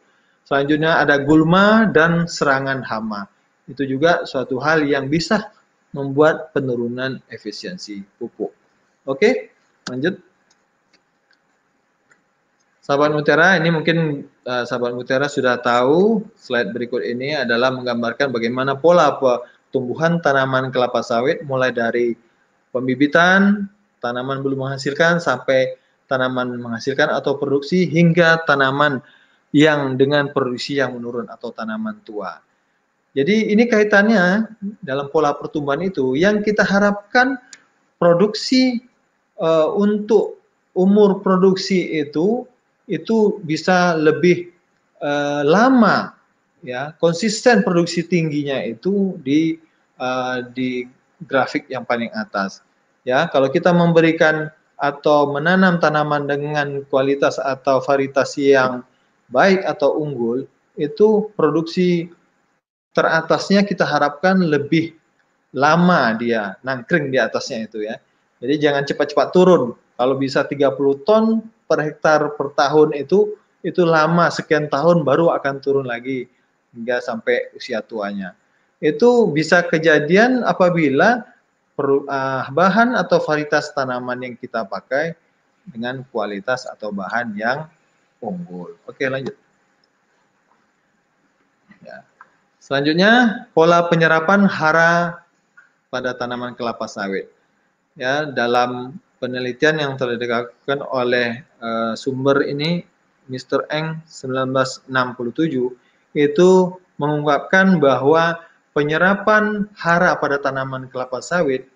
Selanjutnya 0.46 1.02
ada 1.02 1.18
gulma 1.20 1.90
dan 1.90 2.30
serangan 2.30 2.86
hama. 2.86 3.26
Itu 3.66 3.82
juga 3.88 4.30
suatu 4.30 4.62
hal 4.62 4.86
yang 4.86 5.10
bisa 5.10 5.55
membuat 5.96 6.52
penurunan 6.52 7.24
efisiensi 7.32 8.04
pupuk. 8.20 8.52
Oke, 9.08 9.56
lanjut. 9.88 10.20
Sahabat 12.84 13.16
Mutiara, 13.16 13.58
ini 13.58 13.74
mungkin 13.74 14.28
uh, 14.46 14.62
sahabat 14.68 14.94
Mutiara 14.94 15.26
sudah 15.26 15.58
tahu 15.58 16.22
slide 16.38 16.70
berikut 16.70 17.02
ini 17.02 17.34
adalah 17.34 17.74
menggambarkan 17.74 18.30
bagaimana 18.30 18.78
pola 18.78 19.18
pertumbuhan 19.18 20.22
tanaman 20.22 20.70
kelapa 20.70 21.02
sawit 21.02 21.42
mulai 21.48 21.74
dari 21.74 22.14
pembibitan, 22.70 23.66
tanaman 24.04 24.46
belum 24.46 24.70
menghasilkan 24.70 25.18
sampai 25.18 25.80
tanaman 26.06 26.62
menghasilkan 26.62 27.10
atau 27.10 27.42
produksi 27.42 27.90
hingga 27.90 28.46
tanaman 28.46 29.02
yang 29.50 29.98
dengan 29.98 30.30
produksi 30.30 30.78
yang 30.78 30.94
menurun 30.94 31.26
atau 31.32 31.50
tanaman 31.50 32.04
tua. 32.06 32.38
Jadi 33.16 33.56
ini 33.56 33.64
kaitannya 33.72 34.52
dalam 34.84 35.08
pola 35.08 35.32
pertumbuhan 35.32 35.80
itu. 35.88 36.20
Yang 36.20 36.52
kita 36.52 36.68
harapkan 36.68 37.40
produksi 37.96 38.84
uh, 39.40 39.72
untuk 39.72 40.44
umur 40.76 41.24
produksi 41.24 42.04
itu 42.04 42.44
itu 42.92 43.40
bisa 43.48 43.96
lebih 43.96 44.52
uh, 45.00 45.42
lama 45.48 46.14
ya 46.62 46.92
konsisten 47.00 47.64
produksi 47.64 48.04
tingginya 48.04 48.60
itu 48.62 49.16
di 49.24 49.56
uh, 49.98 50.44
di 50.52 50.84
grafik 51.24 51.72
yang 51.72 51.88
paling 51.88 52.12
atas. 52.12 52.60
Ya 53.08 53.32
kalau 53.32 53.48
kita 53.48 53.72
memberikan 53.72 54.52
atau 54.76 55.32
menanam 55.32 55.80
tanaman 55.80 56.28
dengan 56.28 56.84
kualitas 56.92 57.40
atau 57.40 57.80
varietas 57.80 58.36
yang 58.36 58.84
baik 59.32 59.64
atau 59.64 59.96
unggul 60.04 60.44
itu 60.76 61.32
produksi 61.40 62.12
teratasnya 62.96 63.68
kita 63.68 63.84
harapkan 63.84 64.40
lebih 64.40 64.96
lama 65.52 66.16
dia 66.16 66.56
nangkring 66.64 67.12
di 67.12 67.20
atasnya 67.20 67.68
itu 67.68 67.84
ya 67.84 68.00
jadi 68.40 68.72
jangan 68.72 68.84
cepat-cepat 68.88 69.30
turun 69.36 69.76
kalau 69.96 70.16
bisa 70.16 70.44
30 70.48 71.08
ton 71.08 71.44
per 71.66 71.80
hektar 71.84 72.36
per 72.40 72.56
tahun 72.56 72.96
itu 72.96 73.36
itu 73.66 73.82
lama 73.82 74.30
sekian 74.30 74.70
tahun 74.70 75.02
baru 75.02 75.34
akan 75.34 75.58
turun 75.58 75.90
lagi 75.90 76.30
hingga 76.76 77.02
sampai 77.02 77.50
usia 77.58 77.82
tuanya. 77.82 78.38
Itu 78.78 79.32
bisa 79.32 79.66
kejadian 79.66 80.46
apabila 80.46 81.26
per, 81.74 81.88
uh, 82.06 82.46
bahan 82.52 82.94
atau 82.94 83.18
varietas 83.24 83.74
tanaman 83.74 84.22
yang 84.22 84.36
kita 84.38 84.68
pakai 84.68 85.18
dengan 85.66 86.06
kualitas 86.14 86.70
atau 86.70 86.94
bahan 86.94 87.34
yang 87.34 87.66
unggul. 88.22 88.78
Oke, 88.86 89.10
lanjut. 89.10 89.34
Ya. 91.82 92.06
Selanjutnya, 92.66 93.46
pola 93.54 93.86
penyerapan 93.86 94.50
hara 94.50 95.22
pada 95.94 96.18
tanaman 96.18 96.58
kelapa 96.58 96.90
sawit. 96.90 97.30
Ya, 97.94 98.26
dalam 98.26 98.98
penelitian 99.22 99.78
yang 99.78 99.94
telah 100.02 100.18
dilakukan 100.18 100.82
oleh 100.90 101.46
uh, 101.62 101.94
sumber 101.94 102.42
ini 102.42 102.82
Mr. 103.30 103.70
Eng 103.70 104.02
1967 104.10 104.90
itu 106.18 106.50
mengungkapkan 106.98 107.78
bahwa 107.78 108.42
penyerapan 108.74 109.70
hara 109.78 110.18
pada 110.18 110.42
tanaman 110.42 110.90
kelapa 110.90 111.22
sawit 111.22 111.70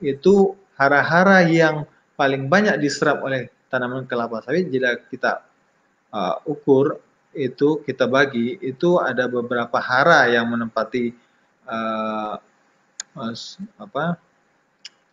itu 0.00 0.56
hara-hara 0.80 1.44
yang 1.44 1.84
paling 2.16 2.48
banyak 2.48 2.80
diserap 2.80 3.20
oleh 3.20 3.52
tanaman 3.68 4.08
kelapa 4.08 4.40
sawit 4.40 4.72
jika 4.72 5.04
kita 5.04 5.44
uh, 6.16 6.40
ukur 6.48 6.96
itu 7.30 7.82
kita 7.86 8.10
bagi 8.10 8.58
itu 8.58 8.98
ada 8.98 9.30
beberapa 9.30 9.78
hara 9.78 10.26
yang 10.26 10.50
menempati 10.50 11.14
uh, 11.70 12.34
apa 13.78 14.04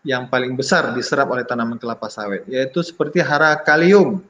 yang 0.08 0.32
paling 0.32 0.56
besar 0.56 0.96
diserap 0.96 1.28
oleh 1.30 1.44
tanaman 1.44 1.76
kelapa 1.76 2.08
sawit, 2.08 2.48
yaitu 2.48 2.80
seperti 2.80 3.20
hara 3.20 3.60
kalium. 3.60 4.24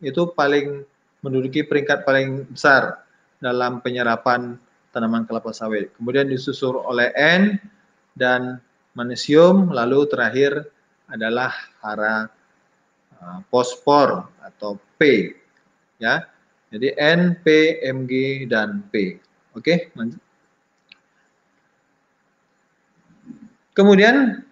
Itu 0.00 0.32
paling 0.32 0.80
menduduki 1.20 1.60
peringkat 1.60 2.08
paling 2.08 2.48
besar 2.48 3.04
dalam 3.36 3.84
penyerapan 3.84 4.56
tanaman 4.96 5.28
kelapa 5.28 5.52
sawit. 5.52 5.92
Kemudian 6.00 6.24
disusul 6.24 6.80
oleh 6.80 7.12
N 7.12 7.60
dan 8.16 8.58
magnesium, 8.96 9.68
lalu 9.68 10.08
terakhir 10.08 10.64
adalah 11.10 11.52
hara 11.84 12.32
uh, 13.20 13.38
fosfor 13.52 14.24
atau 14.40 14.80
P. 14.96 15.34
Ya. 16.00 16.24
Jadi 16.70 16.94
N, 16.94 17.34
P, 17.42 17.78
Mg 17.82 18.12
dan 18.46 18.86
P. 18.94 19.18
Oke, 19.58 19.90
Kemudian 23.74 24.42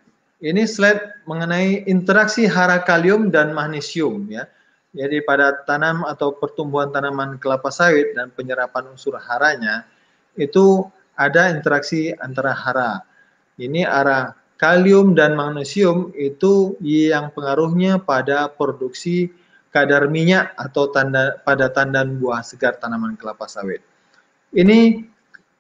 ini 0.43 0.63
slide 0.67 1.27
mengenai 1.27 1.87
interaksi 1.91 2.47
hara 2.47 2.83
kalium 2.83 3.31
dan 3.31 3.55
magnesium 3.55 4.27
ya. 4.31 4.47
Jadi 4.95 5.21
pada 5.23 5.53
tanam 5.69 6.07
atau 6.07 6.33
pertumbuhan 6.35 6.89
tanaman 6.91 7.37
kelapa 7.37 7.69
sawit 7.69 8.17
dan 8.17 8.33
penyerapan 8.33 8.89
unsur 8.89 9.15
haranya 9.21 9.85
itu 10.39 10.87
ada 11.19 11.51
interaksi 11.53 12.15
antara 12.19 12.55
hara. 12.55 13.05
Ini 13.59 13.85
arah 13.85 14.33
kalium 14.57 15.13
dan 15.19 15.35
magnesium 15.35 16.15
itu 16.15 16.79
yang 16.81 17.35
pengaruhnya 17.35 18.01
pada 18.01 18.49
produksi 18.49 19.31
kadar 19.69 20.09
minyak 20.09 20.57
atau 20.57 20.89
tanda 20.89 21.37
pada 21.45 21.69
tandan 21.69 22.17
buah 22.17 22.41
segar 22.41 22.81
tanaman 22.81 23.15
kelapa 23.21 23.45
sawit. 23.45 23.85
Ini 24.53 25.05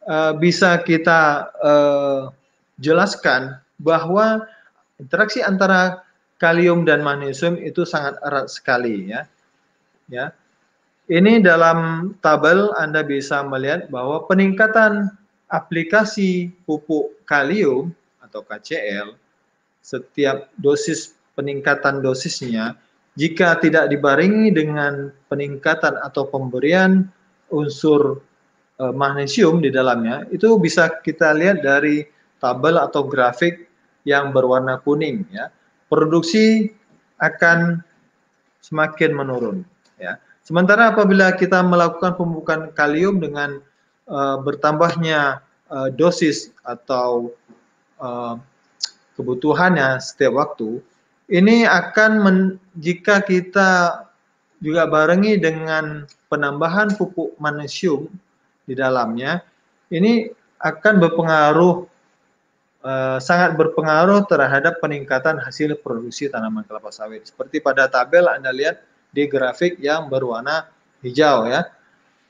uh, 0.08 0.32
bisa 0.36 0.80
kita 0.80 1.52
uh, 1.60 2.32
jelaskan 2.80 3.60
bahwa 3.76 4.48
interaksi 4.96 5.44
antara 5.44 6.02
kalium 6.40 6.86
dan 6.88 7.04
magnesium 7.04 7.58
itu 7.60 7.84
sangat 7.84 8.16
erat 8.24 8.48
sekali 8.48 9.12
ya. 9.12 9.28
Ya. 10.08 10.32
Ini 11.08 11.40
dalam 11.40 12.12
tabel 12.20 12.68
Anda 12.76 13.00
bisa 13.00 13.40
melihat 13.40 13.88
bahwa 13.88 14.28
peningkatan 14.28 15.08
aplikasi 15.48 16.52
pupuk 16.68 17.16
kalium 17.24 17.96
atau 18.20 18.44
KCl 18.44 19.16
setiap 19.80 20.52
dosis 20.60 21.16
peningkatan 21.32 22.04
dosisnya 22.04 22.76
jika 23.18 23.58
tidak 23.58 23.90
dibarengi 23.90 24.54
dengan 24.54 25.10
peningkatan 25.26 25.98
atau 26.06 26.30
pemberian 26.30 27.02
unsur 27.50 28.22
e, 28.78 28.84
magnesium 28.94 29.58
di 29.58 29.74
dalamnya 29.74 30.22
itu 30.30 30.54
bisa 30.62 31.02
kita 31.02 31.34
lihat 31.34 31.66
dari 31.66 32.06
tabel 32.38 32.78
atau 32.78 33.02
grafik 33.02 33.66
yang 34.06 34.30
berwarna 34.30 34.78
kuning 34.86 35.26
ya. 35.34 35.50
Produksi 35.90 36.70
akan 37.18 37.82
semakin 38.62 39.10
menurun 39.10 39.66
ya. 39.98 40.22
Sementara 40.46 40.94
apabila 40.94 41.34
kita 41.34 41.60
melakukan 41.60 42.14
pemupukan 42.14 42.72
kalium 42.72 43.20
dengan 43.20 43.60
uh, 44.08 44.40
bertambahnya 44.40 45.44
uh, 45.68 45.88
dosis 45.92 46.54
atau 46.64 47.34
uh, 48.00 48.40
kebutuhannya 49.18 50.00
setiap 50.00 50.38
waktu, 50.38 50.80
ini 51.28 51.68
akan 51.68 52.10
men, 52.24 52.38
jika 52.80 53.20
kita 53.20 54.02
juga 54.58 54.88
barengi 54.88 55.38
dengan 55.38 56.08
penambahan 56.32 56.96
pupuk 56.96 57.36
magnesium 57.38 58.08
di 58.64 58.74
dalamnya, 58.74 59.44
ini 59.92 60.32
akan 60.58 60.94
berpengaruh 60.98 61.86
uh, 62.82 63.18
sangat 63.22 63.54
berpengaruh 63.54 64.26
terhadap 64.26 64.82
peningkatan 64.82 65.38
hasil 65.38 65.78
produksi 65.78 66.26
tanaman 66.32 66.66
kelapa 66.66 66.90
sawit. 66.90 67.28
Seperti 67.28 67.62
pada 67.62 67.86
tabel 67.86 68.26
Anda 68.26 68.50
lihat 68.50 68.82
di 69.12 69.28
grafik 69.28 69.78
yang 69.78 70.10
berwarna 70.10 70.68
hijau 71.04 71.46
ya. 71.48 71.68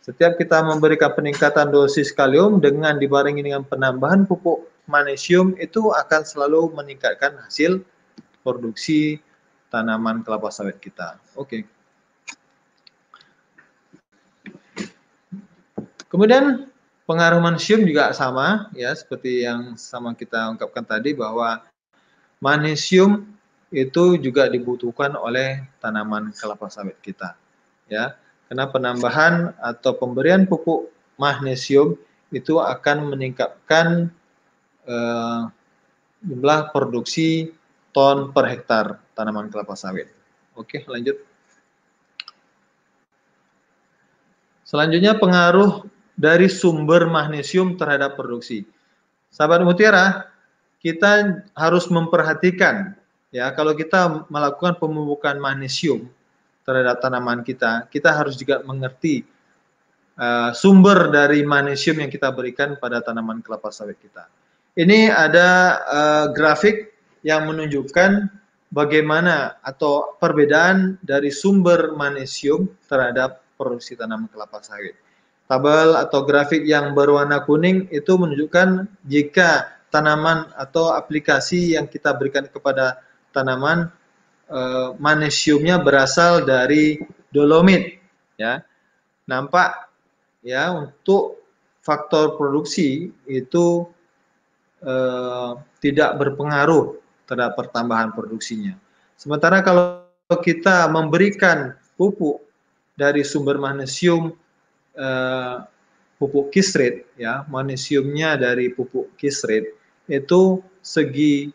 Setiap 0.04 0.40
kita 0.40 0.64
memberikan 0.64 1.12
peningkatan 1.12 1.68
dosis 1.68 2.14
kalium 2.16 2.64
dengan 2.64 2.96
dibarengi 2.96 3.44
dengan 3.44 3.60
penambahan 3.66 4.24
pupuk 4.24 4.64
magnesium 4.88 5.52
itu 5.60 5.92
akan 5.92 6.24
selalu 6.24 6.72
meningkatkan 6.72 7.36
hasil 7.44 7.84
produksi 8.42 9.18
tanaman 9.68 10.24
kelapa 10.24 10.48
sawit 10.48 10.80
kita. 10.80 11.20
Oke. 11.36 11.62
Okay. 11.62 11.62
Kemudian 16.08 16.72
pengaruh 17.04 17.40
magnesium 17.40 17.84
juga 17.84 18.12
sama 18.16 18.72
ya 18.76 18.92
seperti 18.96 19.44
yang 19.44 19.76
sama 19.76 20.16
kita 20.16 20.48
ungkapkan 20.52 20.84
tadi 20.84 21.12
bahwa 21.12 21.64
magnesium 22.40 23.28
itu 23.68 24.16
juga 24.16 24.48
dibutuhkan 24.48 25.12
oleh 25.16 25.64
tanaman 25.80 26.32
kelapa 26.32 26.72
sawit 26.72 26.96
kita 27.04 27.36
ya 27.88 28.16
karena 28.48 28.64
penambahan 28.68 29.52
atau 29.60 29.92
pemberian 29.96 30.48
pupuk 30.48 30.88
magnesium 31.20 31.96
itu 32.32 32.60
akan 32.60 33.12
meningkatkan 33.12 34.08
uh, 34.88 35.52
jumlah 36.24 36.72
produksi 36.72 37.52
ton 37.98 38.30
per 38.30 38.46
hektar 38.46 39.02
tanaman 39.18 39.50
kelapa 39.50 39.74
sawit. 39.74 40.06
Oke, 40.54 40.86
lanjut. 40.86 41.18
Selanjutnya 44.62 45.18
pengaruh 45.18 45.82
dari 46.14 46.46
sumber 46.46 47.10
magnesium 47.10 47.74
terhadap 47.74 48.14
produksi. 48.14 48.62
Sahabat 49.34 49.66
Mutiara, 49.66 50.30
kita 50.78 51.42
harus 51.58 51.90
memperhatikan 51.90 52.94
ya 53.34 53.50
kalau 53.50 53.74
kita 53.74 54.30
melakukan 54.30 54.78
pemupukan 54.78 55.34
magnesium 55.42 56.06
terhadap 56.62 57.02
tanaman 57.02 57.42
kita, 57.42 57.90
kita 57.90 58.14
harus 58.14 58.38
juga 58.38 58.62
mengerti 58.62 59.26
uh, 60.22 60.54
sumber 60.54 61.10
dari 61.10 61.42
magnesium 61.42 61.98
yang 61.98 62.14
kita 62.14 62.30
berikan 62.30 62.78
pada 62.78 63.02
tanaman 63.02 63.42
kelapa 63.42 63.74
sawit 63.74 63.98
kita. 63.98 64.30
Ini 64.78 65.10
ada 65.10 65.48
uh, 65.82 66.26
grafik 66.30 66.97
yang 67.24 67.48
menunjukkan 67.50 68.30
bagaimana 68.68 69.58
atau 69.64 70.16
perbedaan 70.20 71.00
dari 71.00 71.32
sumber 71.32 71.96
magnesium 71.96 72.68
terhadap 72.86 73.42
produksi 73.56 73.96
tanaman 73.96 74.28
kelapa 74.30 74.60
sawit. 74.60 74.94
Tabel 75.48 75.96
atau 75.96 76.28
grafik 76.28 76.68
yang 76.68 76.92
berwarna 76.92 77.40
kuning 77.48 77.88
itu 77.88 78.20
menunjukkan 78.20 78.84
jika 79.08 79.80
tanaman 79.88 80.52
atau 80.52 80.92
aplikasi 80.92 81.72
yang 81.72 81.88
kita 81.88 82.12
berikan 82.12 82.44
kepada 82.44 83.00
tanaman 83.32 83.88
uh, 84.52 84.92
magnesiumnya 85.00 85.80
berasal 85.80 86.44
dari 86.44 87.00
dolomit 87.32 87.96
ya 88.36 88.60
nampak 89.24 89.88
ya 90.44 90.72
untuk 90.76 91.40
faktor 91.80 92.36
produksi 92.36 93.08
itu 93.24 93.88
uh, 94.84 95.56
tidak 95.80 96.10
berpengaruh 96.20 97.07
terhadap 97.28 97.54
pertambahan 97.54 98.10
produksinya 98.16 98.74
sementara 99.20 99.60
kalau 99.60 100.08
kita 100.40 100.88
memberikan 100.88 101.76
pupuk 102.00 102.40
dari 102.96 103.20
sumber 103.22 103.60
magnesium 103.60 104.32
uh, 104.96 105.62
pupuk 106.16 106.50
kisrit 106.50 107.06
ya 107.20 107.44
magnesiumnya 107.46 108.40
dari 108.40 108.72
pupuk 108.72 109.12
kisrit 109.20 109.76
itu 110.08 110.64
segi 110.80 111.52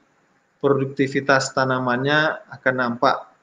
produktivitas 0.64 1.52
tanamannya 1.52 2.48
akan 2.48 2.76
nampak 2.80 3.34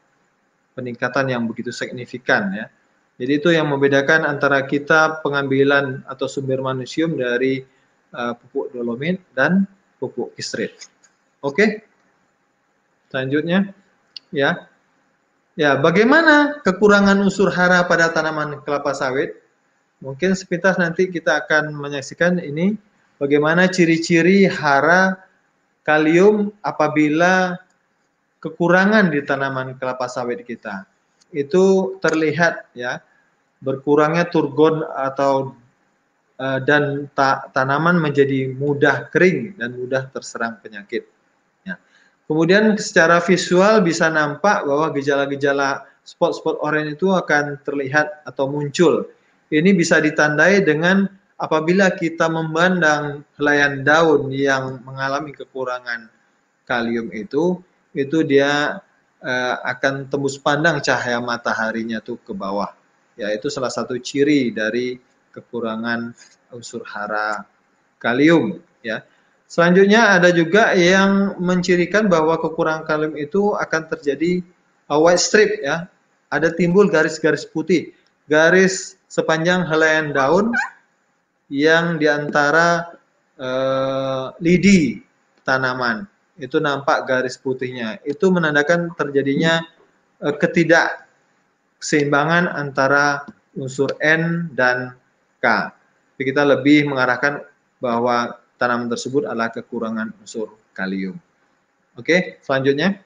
peningkatan 0.73 1.29
yang 1.29 1.45
begitu 1.45 1.69
signifikan 1.69 2.49
ya. 2.57 2.67
Jadi 3.21 3.33
itu 3.37 3.53
yang 3.53 3.69
membedakan 3.69 4.25
antara 4.25 4.65
kita 4.65 5.21
pengambilan 5.21 6.01
atau 6.09 6.25
sumber 6.25 6.65
magnesium 6.65 7.21
dari 7.21 7.61
uh, 8.17 8.33
pupuk 8.33 8.73
dolomit 8.73 9.21
dan 9.37 9.69
pupuk 10.01 10.33
kisrit. 10.33 10.73
Oke. 11.45 11.85
Selanjutnya 13.11 13.75
ya. 14.31 14.71
Ya, 15.59 15.77
bagaimana 15.77 16.63
kekurangan 16.65 17.21
unsur 17.21 17.53
hara 17.53 17.85
pada 17.85 18.09
tanaman 18.09 18.65
kelapa 18.65 18.97
sawit? 18.97 19.37
Mungkin 20.01 20.33
sepintas 20.33 20.81
nanti 20.81 21.13
kita 21.13 21.45
akan 21.45 21.77
menyaksikan 21.77 22.41
ini 22.41 22.81
bagaimana 23.21 23.69
ciri-ciri 23.69 24.49
hara 24.49 25.21
kalium 25.85 26.49
apabila 26.65 27.61
kekurangan 28.41 29.13
di 29.13 29.21
tanaman 29.21 29.77
kelapa 29.77 30.09
sawit 30.09 30.41
kita. 30.49 30.89
Itu 31.29 31.99
terlihat 32.01 32.73
ya 32.73 33.05
berkurangnya 33.61 34.33
turgon 34.33 34.81
atau 34.89 35.53
uh, 36.41 36.59
dan 36.65 37.13
ta 37.13 37.53
tanaman 37.53 38.01
menjadi 38.01 38.49
mudah 38.57 39.13
kering 39.13 39.61
dan 39.61 39.77
mudah 39.77 40.09
terserang 40.09 40.57
penyakit. 40.65 41.05
Kemudian 42.31 42.79
secara 42.79 43.19
visual 43.19 43.83
bisa 43.83 44.07
nampak 44.07 44.63
bahwa 44.63 44.95
gejala-gejala 44.95 45.83
spot-spot 46.07 46.63
oranye 46.63 46.95
itu 46.95 47.11
akan 47.11 47.59
terlihat 47.67 48.23
atau 48.23 48.47
muncul. 48.47 49.11
Ini 49.51 49.75
bisa 49.75 49.99
ditandai 49.99 50.63
dengan 50.63 51.11
apabila 51.35 51.91
kita 51.91 52.31
memandang 52.31 53.27
helaian 53.35 53.83
daun 53.83 54.31
yang 54.31 54.79
mengalami 54.87 55.35
kekurangan 55.35 56.07
kalium 56.71 57.11
itu, 57.11 57.59
itu 57.99 58.23
dia 58.23 58.79
uh, 59.19 59.55
akan 59.67 60.07
tembus 60.07 60.39
pandang 60.39 60.79
cahaya 60.79 61.19
mataharinya 61.19 61.99
tuh 61.99 62.23
ke 62.23 62.31
bawah. 62.31 62.71
Ya, 63.19 63.35
itu 63.35 63.51
salah 63.51 63.75
satu 63.75 63.99
ciri 63.99 64.55
dari 64.55 65.03
kekurangan 65.35 66.15
unsur 66.55 66.87
hara 66.87 67.43
kalium. 67.99 68.63
Ya. 68.87 69.03
Selanjutnya 69.51 70.15
ada 70.15 70.31
juga 70.31 70.79
yang 70.79 71.35
mencirikan 71.43 72.07
bahwa 72.07 72.39
kekurangan 72.39 72.87
kalium 72.87 73.19
itu 73.19 73.59
akan 73.59 73.91
terjadi 73.91 74.47
uh, 74.87 75.03
white 75.03 75.19
strip 75.19 75.59
ya. 75.59 75.91
Ada 76.31 76.55
timbul 76.55 76.87
garis-garis 76.87 77.43
putih, 77.43 77.91
garis 78.31 78.95
sepanjang 79.11 79.67
helaian 79.67 80.15
daun 80.15 80.55
yang 81.51 81.99
di 81.99 82.07
antara 82.07 82.95
uh, 83.35 84.31
lidi 84.39 85.03
tanaman 85.43 86.07
itu 86.39 86.63
nampak 86.63 87.11
garis 87.11 87.35
putihnya. 87.35 87.99
Itu 88.07 88.31
menandakan 88.31 88.95
terjadinya 88.95 89.67
uh, 90.23 90.39
ketidakseimbangan 90.39 92.55
antara 92.55 93.27
unsur 93.59 93.99
N 93.99 94.55
dan 94.55 94.95
K. 95.43 95.75
Tapi 96.15 96.23
kita 96.23 96.47
lebih 96.47 96.87
mengarahkan 96.87 97.43
bahwa 97.83 98.39
tanaman 98.61 98.93
tersebut 98.93 99.25
adalah 99.25 99.49
kekurangan 99.49 100.13
unsur 100.21 100.53
kalium. 100.77 101.17
Oke, 101.97 102.37
selanjutnya. 102.45 103.01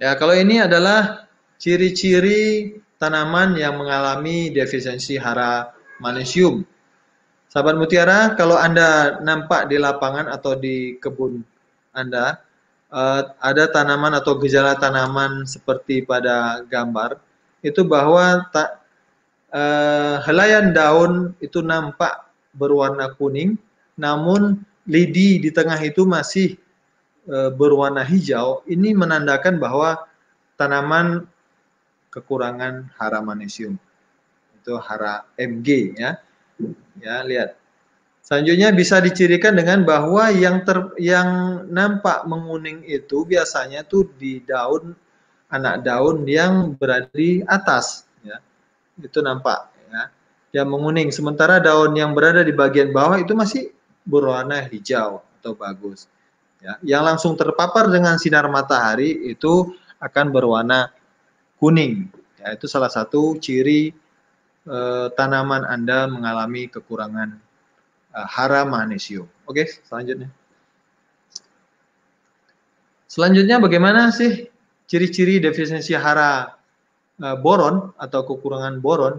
Ya, 0.00 0.16
kalau 0.16 0.32
ini 0.32 0.64
adalah 0.64 1.28
ciri-ciri 1.60 2.72
tanaman 2.96 3.60
yang 3.60 3.76
mengalami 3.76 4.48
defisiensi 4.48 5.20
hara 5.20 5.76
magnesium. 6.00 6.64
Sahabat 7.52 7.78
mutiara, 7.78 8.34
kalau 8.34 8.58
Anda 8.58 9.22
nampak 9.22 9.70
di 9.70 9.78
lapangan 9.78 10.26
atau 10.26 10.58
di 10.58 10.98
kebun 10.98 11.38
Anda, 11.94 12.42
uh, 12.90 13.22
ada 13.38 13.70
tanaman 13.70 14.18
atau 14.18 14.34
gejala 14.42 14.74
tanaman 14.74 15.46
seperti 15.46 16.02
pada 16.02 16.66
gambar, 16.66 17.22
itu 17.62 17.86
bahwa 17.86 18.42
tak 18.50 18.82
uh, 19.54 20.18
helaian 20.26 20.74
daun 20.74 21.38
itu 21.38 21.62
nampak 21.62 22.33
berwarna 22.54 23.12
kuning, 23.14 23.58
namun 23.98 24.62
lidi 24.88 25.42
di 25.42 25.50
tengah 25.50 25.78
itu 25.82 26.06
masih 26.06 26.56
uh, 27.28 27.50
berwarna 27.52 28.06
hijau. 28.06 28.62
Ini 28.64 28.94
menandakan 28.96 29.58
bahwa 29.58 30.06
tanaman 30.56 31.26
kekurangan 32.14 32.94
hara 32.94 33.18
magnesium. 33.18 33.74
Itu 34.62 34.78
hara 34.78 35.26
Mg 35.34 35.68
ya. 35.98 36.10
Ya, 37.02 37.26
lihat. 37.26 37.58
Selanjutnya 38.24 38.72
bisa 38.72 39.04
dicirikan 39.04 39.52
dengan 39.52 39.84
bahwa 39.84 40.32
yang 40.32 40.64
ter, 40.64 40.80
yang 40.96 41.60
nampak 41.68 42.24
menguning 42.24 42.80
itu 42.88 43.28
biasanya 43.28 43.84
tuh 43.84 44.08
di 44.16 44.40
daun 44.40 44.96
anak 45.52 45.84
daun 45.84 46.24
yang 46.24 46.72
berada 46.72 47.12
di 47.12 47.44
atas 47.44 48.08
ya. 48.24 48.40
Itu 48.96 49.20
nampak 49.20 49.68
ya. 49.92 50.08
Yang 50.54 50.68
menguning 50.70 51.10
sementara 51.10 51.58
daun 51.58 51.98
yang 51.98 52.14
berada 52.14 52.46
di 52.46 52.54
bagian 52.54 52.94
bawah 52.94 53.18
itu 53.18 53.34
masih 53.34 53.74
berwarna 54.06 54.62
hijau 54.70 55.18
atau 55.42 55.52
bagus. 55.58 56.06
Ya. 56.62 56.78
Yang 56.80 57.02
langsung 57.02 57.32
terpapar 57.34 57.90
dengan 57.90 58.14
sinar 58.22 58.46
matahari 58.46 59.34
itu 59.34 59.74
akan 59.98 60.30
berwarna 60.30 60.94
kuning. 61.58 62.06
Ya, 62.38 62.54
itu 62.54 62.70
salah 62.70 62.88
satu 62.88 63.34
ciri 63.42 63.90
eh, 64.68 65.06
tanaman 65.18 65.66
Anda 65.66 66.06
mengalami 66.06 66.70
kekurangan 66.70 67.34
eh, 68.14 68.28
hara 68.30 68.62
magnesium. 68.62 69.26
Oke, 69.50 69.66
selanjutnya. 69.84 70.30
Selanjutnya 73.10 73.58
bagaimana 73.58 74.14
sih 74.14 74.48
ciri-ciri 74.86 75.42
defisiensi 75.42 75.98
hara 75.98 76.54
eh, 77.18 77.36
boron 77.42 77.90
atau 77.98 78.22
kekurangan 78.22 78.78
boron? 78.78 79.18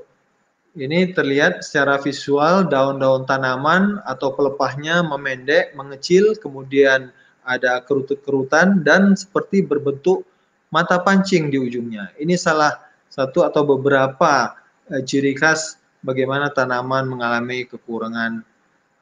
Ini 0.75 1.15
terlihat 1.15 1.63
secara 1.63 1.95
visual 2.03 2.67
daun-daun 2.67 3.23
tanaman 3.23 4.03
atau 4.03 4.35
pelepahnya 4.35 5.07
memendek, 5.07 5.71
mengecil, 5.71 6.35
kemudian 6.35 7.15
ada 7.47 7.79
kerutut-kerutan 7.87 8.83
dan 8.83 9.15
seperti 9.15 9.63
berbentuk 9.63 10.27
mata 10.67 10.99
pancing 10.99 11.47
di 11.47 11.55
ujungnya. 11.55 12.11
Ini 12.19 12.35
salah 12.35 12.75
satu 13.07 13.47
atau 13.47 13.63
beberapa 13.63 14.59
uh, 14.91 15.01
ciri 15.07 15.31
khas 15.31 15.79
bagaimana 16.03 16.51
tanaman 16.51 17.07
mengalami 17.07 17.63
kekurangan 17.63 18.43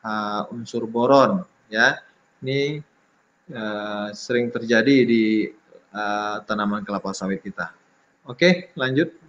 uh, 0.05 0.53
unsur 0.53 0.85
boron 0.85 1.41
ya. 1.73 1.97
Ini 2.45 2.85
uh, 3.49 4.13
sering 4.13 4.53
terjadi 4.53 5.09
di 5.09 5.49
uh, 5.89 6.37
tanaman 6.45 6.85
kelapa 6.85 7.17
sawit 7.17 7.41
kita. 7.41 7.73
Oke 8.29 8.69
lanjut 8.77 9.22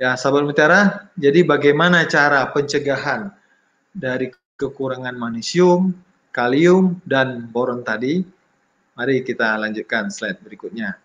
ya 0.00 0.16
sahabat 0.16 0.48
mutiara 0.48 1.12
jadi 1.20 1.44
bagaimana 1.44 2.08
cara 2.08 2.48
pencegahan 2.48 3.28
dari 3.92 4.32
kekurangan 4.56 5.14
magnesium 5.14 5.92
kalium 6.32 6.96
dan 7.04 7.44
boron 7.52 7.84
tadi 7.84 8.24
mari 8.96 9.20
kita 9.20 9.60
lanjutkan 9.60 10.08
slide 10.08 10.40
berikutnya 10.40 10.96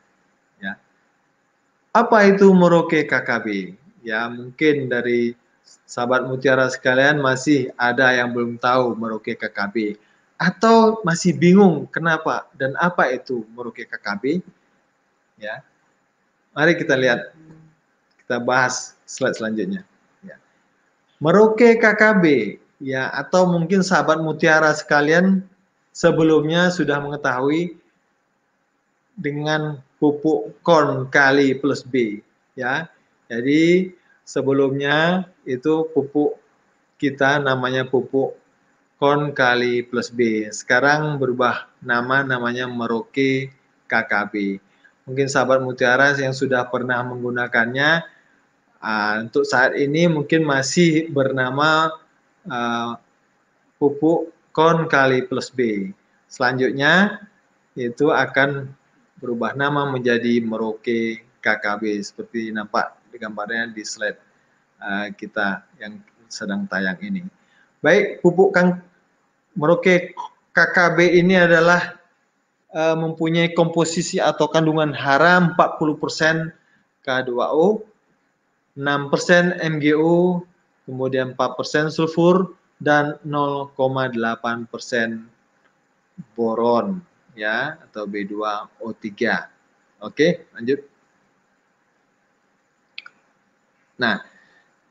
apa 1.95 2.27
itu 2.27 2.51
Merauke 2.51 3.07
KKB? 3.07 3.71
Ya, 4.03 4.27
mungkin 4.27 4.91
dari 4.91 5.31
sahabat 5.87 6.27
mutiara 6.27 6.67
sekalian 6.67 7.23
masih 7.23 7.71
ada 7.79 8.11
yang 8.11 8.35
belum 8.35 8.59
tahu 8.59 8.99
Merauke 8.99 9.39
KKB 9.39 9.95
atau 10.35 10.99
masih 11.07 11.31
bingung 11.31 11.87
kenapa 11.87 12.51
dan 12.59 12.75
apa 12.83 13.15
itu 13.15 13.47
Merauke 13.55 13.87
KKB? 13.87 14.43
Ya. 15.39 15.63
Mari 16.51 16.75
kita 16.75 16.99
lihat 16.99 17.31
kita 18.25 18.41
bahas 18.41 18.97
slide 19.05 19.37
selanjutnya. 19.37 19.85
Ya. 20.25 20.41
Merauke 21.21 21.77
KKB 21.77 22.57
ya 22.81 23.13
atau 23.13 23.45
mungkin 23.45 23.85
sahabat 23.85 24.17
mutiara 24.17 24.73
sekalian 24.73 25.45
sebelumnya 25.93 26.73
sudah 26.73 26.97
mengetahui 27.05 27.77
dengan 29.13 29.79
pupuk 30.01 30.57
korn 30.65 31.05
kali 31.13 31.53
plus 31.53 31.85
B 31.85 32.25
ya. 32.57 32.89
Jadi 33.29 33.93
sebelumnya 34.25 35.29
itu 35.45 35.85
pupuk 35.93 36.41
kita 36.97 37.37
namanya 37.37 37.85
pupuk 37.85 38.33
korn 38.97 39.37
kali 39.37 39.85
plus 39.85 40.09
B. 40.09 40.49
Sekarang 40.49 41.21
berubah 41.21 41.69
nama 41.77 42.25
namanya 42.25 42.65
Merauke 42.65 43.53
KKB. 43.85 44.57
Mungkin 45.05 45.29
sahabat 45.29 45.61
mutiara 45.61 46.17
yang 46.17 46.33
sudah 46.33 46.65
pernah 46.65 47.05
menggunakannya 47.05 48.14
uh, 48.85 49.25
untuk 49.25 49.43
saat 49.43 49.73
ini 49.73 50.05
mungkin 50.05 50.45
masih 50.45 51.09
bernama 51.09 51.89
uh, 52.45 52.93
pupuk 53.81 54.29
korn 54.53 54.85
kali 54.85 55.25
plus 55.25 55.49
B. 55.49 55.91
Selanjutnya 56.29 57.25
itu 57.73 58.13
akan 58.13 58.69
berubah 59.19 59.57
nama 59.57 59.89
menjadi 59.89 60.39
Merauke 60.39 61.25
KKB 61.41 61.83
seperti 62.05 62.53
nampak 62.53 62.95
di 63.09 63.17
gambarnya 63.17 63.73
di 63.73 63.83
slide 63.83 64.21
uh, 64.79 65.09
kita 65.17 65.65
yang 65.81 65.99
sedang 66.29 66.69
tayang 66.69 66.97
ini. 67.01 67.25
Baik, 67.81 68.21
pupuk 68.21 68.55
Kang 68.55 68.81
Merauke 69.55 70.15
KKB 70.55 71.19
ini 71.19 71.35
adalah 71.35 71.99
uh, 72.71 72.95
mempunyai 72.95 73.51
komposisi 73.55 74.19
atau 74.19 74.47
kandungan 74.47 74.91
hara 74.95 75.39
40% 75.55 76.51
K2O, 77.05 77.94
6% 78.75 79.55
MgO, 79.63 80.43
kemudian 80.83 81.31
4% 81.33 81.87
sulfur 81.87 82.59
dan 82.75 83.15
0,8% 83.23 84.19
boron 86.35 86.99
ya 87.35 87.79
atau 87.87 88.03
B2O3. 88.03 89.07
Oke, 90.03 90.51
lanjut. 90.51 90.79
Nah, 93.95 94.19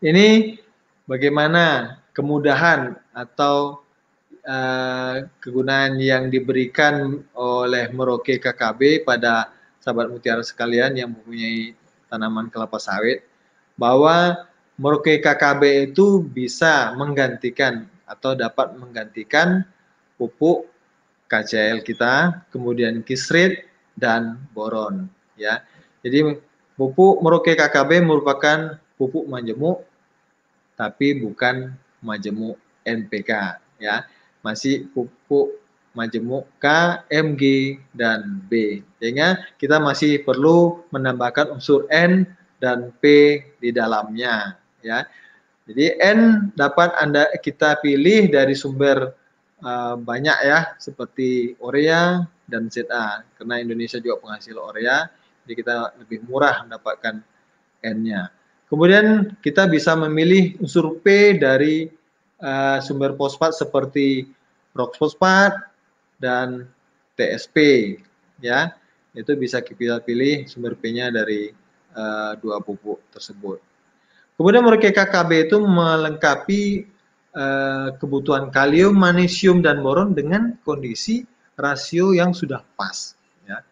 ini 0.00 0.56
bagaimana 1.04 1.96
kemudahan 2.16 2.96
atau 3.12 3.84
uh, 4.48 5.28
kegunaan 5.44 6.00
yang 6.00 6.32
diberikan 6.32 7.20
oleh 7.36 7.92
Merauke 7.92 8.40
KKB 8.40 9.04
pada 9.04 9.52
sahabat 9.84 10.08
mutiara 10.08 10.40
sekalian 10.40 10.96
yang 10.96 11.12
mempunyai 11.12 11.76
tanaman 12.08 12.48
kelapa 12.48 12.80
sawit 12.80 13.33
bahwa 13.74 14.46
Merauke 14.74 15.22
KKB 15.22 15.94
itu 15.94 16.18
bisa 16.18 16.90
menggantikan 16.98 17.86
atau 18.10 18.34
dapat 18.34 18.74
menggantikan 18.74 19.62
pupuk 20.18 20.66
KCl 21.30 21.86
kita, 21.86 22.42
kemudian 22.50 23.06
kisrit 23.06 23.70
dan 23.94 24.34
boron 24.50 25.06
ya. 25.38 25.62
Jadi 26.02 26.42
pupuk 26.74 27.22
Merauke 27.22 27.54
KKB 27.54 28.02
merupakan 28.02 28.82
pupuk 28.98 29.30
majemuk 29.30 29.86
tapi 30.74 31.22
bukan 31.22 31.70
majemuk 32.02 32.58
NPK 32.82 33.62
ya. 33.78 34.02
Masih 34.42 34.90
pupuk 34.90 35.54
majemuk 35.94 36.50
K, 36.58 36.66
Mg 37.08 37.42
dan 37.94 38.42
B. 38.50 38.82
Sehingga 38.98 39.38
kita 39.56 39.78
masih 39.78 40.20
perlu 40.26 40.82
menambahkan 40.90 41.54
unsur 41.54 41.86
N 41.88 42.26
dan 42.64 42.88
P 42.96 43.04
di 43.60 43.68
dalamnya 43.76 44.56
ya. 44.80 45.04
Jadi 45.68 46.00
N 46.00 46.48
dapat 46.56 46.96
Anda 46.96 47.28
kita 47.36 47.84
pilih 47.84 48.32
dari 48.32 48.56
sumber 48.56 49.12
uh, 49.60 49.96
banyak 50.00 50.38
ya 50.44 50.72
seperti 50.80 51.60
Orea 51.60 52.24
dan 52.48 52.72
ZA 52.72 53.24
karena 53.36 53.60
Indonesia 53.60 54.00
juga 54.00 54.20
penghasil 54.24 54.56
Orea 54.56 55.08
jadi 55.44 55.54
kita 55.60 55.76
lebih 56.00 56.24
murah 56.24 56.64
mendapatkan 56.64 57.20
N-nya. 57.84 58.32
Kemudian 58.64 59.36
kita 59.44 59.68
bisa 59.68 59.92
memilih 59.92 60.56
unsur 60.56 60.96
P 61.04 61.36
dari 61.36 61.84
uh, 62.40 62.80
sumber 62.80 63.12
fosfat 63.12 63.52
seperti 63.52 64.24
rock 64.72 64.96
fosfat 64.96 65.52
dan 66.16 66.64
TSP 67.20 67.56
ya. 68.40 68.72
Itu 69.12 69.36
bisa 69.36 69.60
kita 69.60 70.00
pilih 70.02 70.48
sumber 70.48 70.74
P-nya 70.74 71.12
dari 71.12 71.54
uh, 71.94 72.36
dua 72.42 72.60
pupuk 72.60 73.00
tersebut. 73.14 73.62
Kemudian 74.34 74.66
mereka 74.66 74.90
KKB 74.90 75.46
itu 75.50 75.62
melengkapi 75.62 76.90
uh, 77.38 77.94
kebutuhan 78.02 78.50
kalium, 78.50 78.98
magnesium 78.98 79.62
dan 79.62 79.78
boron 79.78 80.10
dengan 80.10 80.58
kondisi 80.66 81.22
rasio 81.54 82.10
yang 82.10 82.34
sudah 82.34 82.66
pas. 82.74 83.14
Ya. 83.46 83.62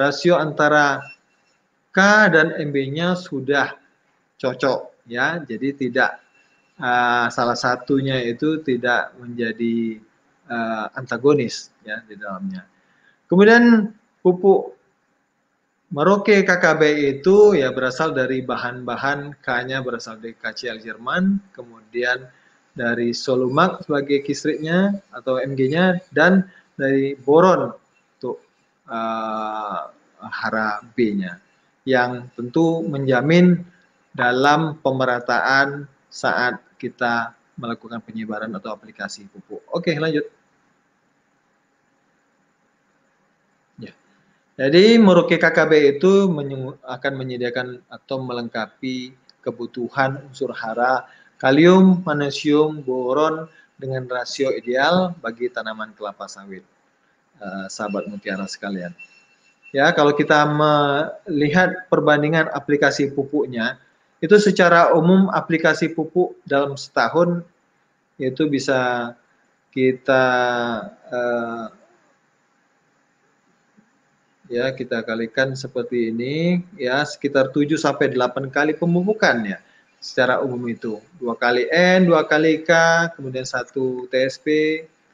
Rasio 0.00 0.40
antara 0.40 1.04
K 1.92 1.98
dan 2.32 2.56
MB-nya 2.56 3.20
sudah 3.20 3.76
cocok, 4.40 5.04
ya. 5.10 5.44
Jadi 5.44 5.88
tidak 5.88 6.24
uh, 6.80 7.28
salah 7.28 7.58
satunya 7.58 8.22
itu 8.24 8.64
tidak 8.64 9.12
menjadi 9.20 10.00
uh, 10.48 10.86
antagonis 10.96 11.74
ya 11.84 12.00
di 12.06 12.16
dalamnya. 12.16 12.64
Kemudian 13.28 13.92
pupuk 14.24 14.77
Merauke 15.88 16.44
KKB 16.44 16.82
itu 17.16 17.56
ya 17.56 17.72
berasal 17.72 18.12
dari 18.12 18.44
bahan-bahan 18.44 19.40
K-nya 19.40 19.80
berasal 19.80 20.20
dari 20.20 20.36
KCl 20.36 20.84
Jerman, 20.84 21.40
kemudian 21.56 22.28
dari 22.76 23.16
Solumak 23.16 23.88
sebagai 23.88 24.20
kistriknya 24.20 25.00
atau 25.08 25.40
MG-nya 25.40 25.96
dan 26.12 26.44
dari 26.76 27.16
boron 27.16 27.72
untuk 28.20 28.44
uh, 28.84 29.88
hara 30.20 30.84
B-nya 30.92 31.40
yang 31.88 32.28
tentu 32.36 32.84
menjamin 32.84 33.64
dalam 34.12 34.76
pemerataan 34.84 35.88
saat 36.12 36.60
kita 36.76 37.32
melakukan 37.56 38.04
penyebaran 38.04 38.52
atau 38.52 38.76
aplikasi 38.76 39.24
pupuk. 39.32 39.64
Oke, 39.72 39.96
lanjut. 39.96 40.37
Jadi 44.58 44.98
Merauke 44.98 45.38
KKB 45.38 46.02
itu 46.02 46.26
akan 46.82 47.12
menyediakan 47.14 47.78
atau 47.86 48.18
melengkapi 48.18 49.14
kebutuhan 49.38 50.18
unsur 50.26 50.50
hara 50.50 51.06
kalium, 51.38 52.02
magnesium, 52.02 52.82
boron 52.82 53.46
dengan 53.78 54.02
rasio 54.10 54.50
ideal 54.50 55.14
bagi 55.22 55.46
tanaman 55.46 55.94
kelapa 55.94 56.26
sawit. 56.26 56.66
Uh, 57.38 57.70
sahabat 57.70 58.10
mutiara 58.10 58.50
sekalian. 58.50 58.90
Ya, 59.70 59.94
kalau 59.94 60.10
kita 60.10 60.42
melihat 60.42 61.86
perbandingan 61.86 62.50
aplikasi 62.50 63.14
pupuknya, 63.14 63.78
itu 64.18 64.34
secara 64.42 64.90
umum 64.90 65.30
aplikasi 65.30 65.94
pupuk 65.94 66.34
dalam 66.42 66.74
setahun 66.74 67.46
itu 68.18 68.50
bisa 68.50 69.14
kita 69.70 70.24
uh, 71.14 71.70
ya 74.48 74.72
kita 74.72 75.04
kalikan 75.04 75.52
seperti 75.52 76.10
ini 76.10 76.64
ya 76.80 77.04
sekitar 77.04 77.52
7 77.52 77.76
sampai 77.76 78.10
8 78.12 78.48
kali 78.48 78.72
pemupukan 78.74 79.36
ya 79.44 79.58
secara 80.00 80.40
umum 80.40 80.62
itu. 80.66 80.98
Dua 81.20 81.36
kali 81.36 81.68
N 81.68 82.08
dua 82.08 82.24
kali 82.24 82.64
K 82.64 82.72
kemudian 83.14 83.44
satu 83.44 84.08
TSP 84.08 84.46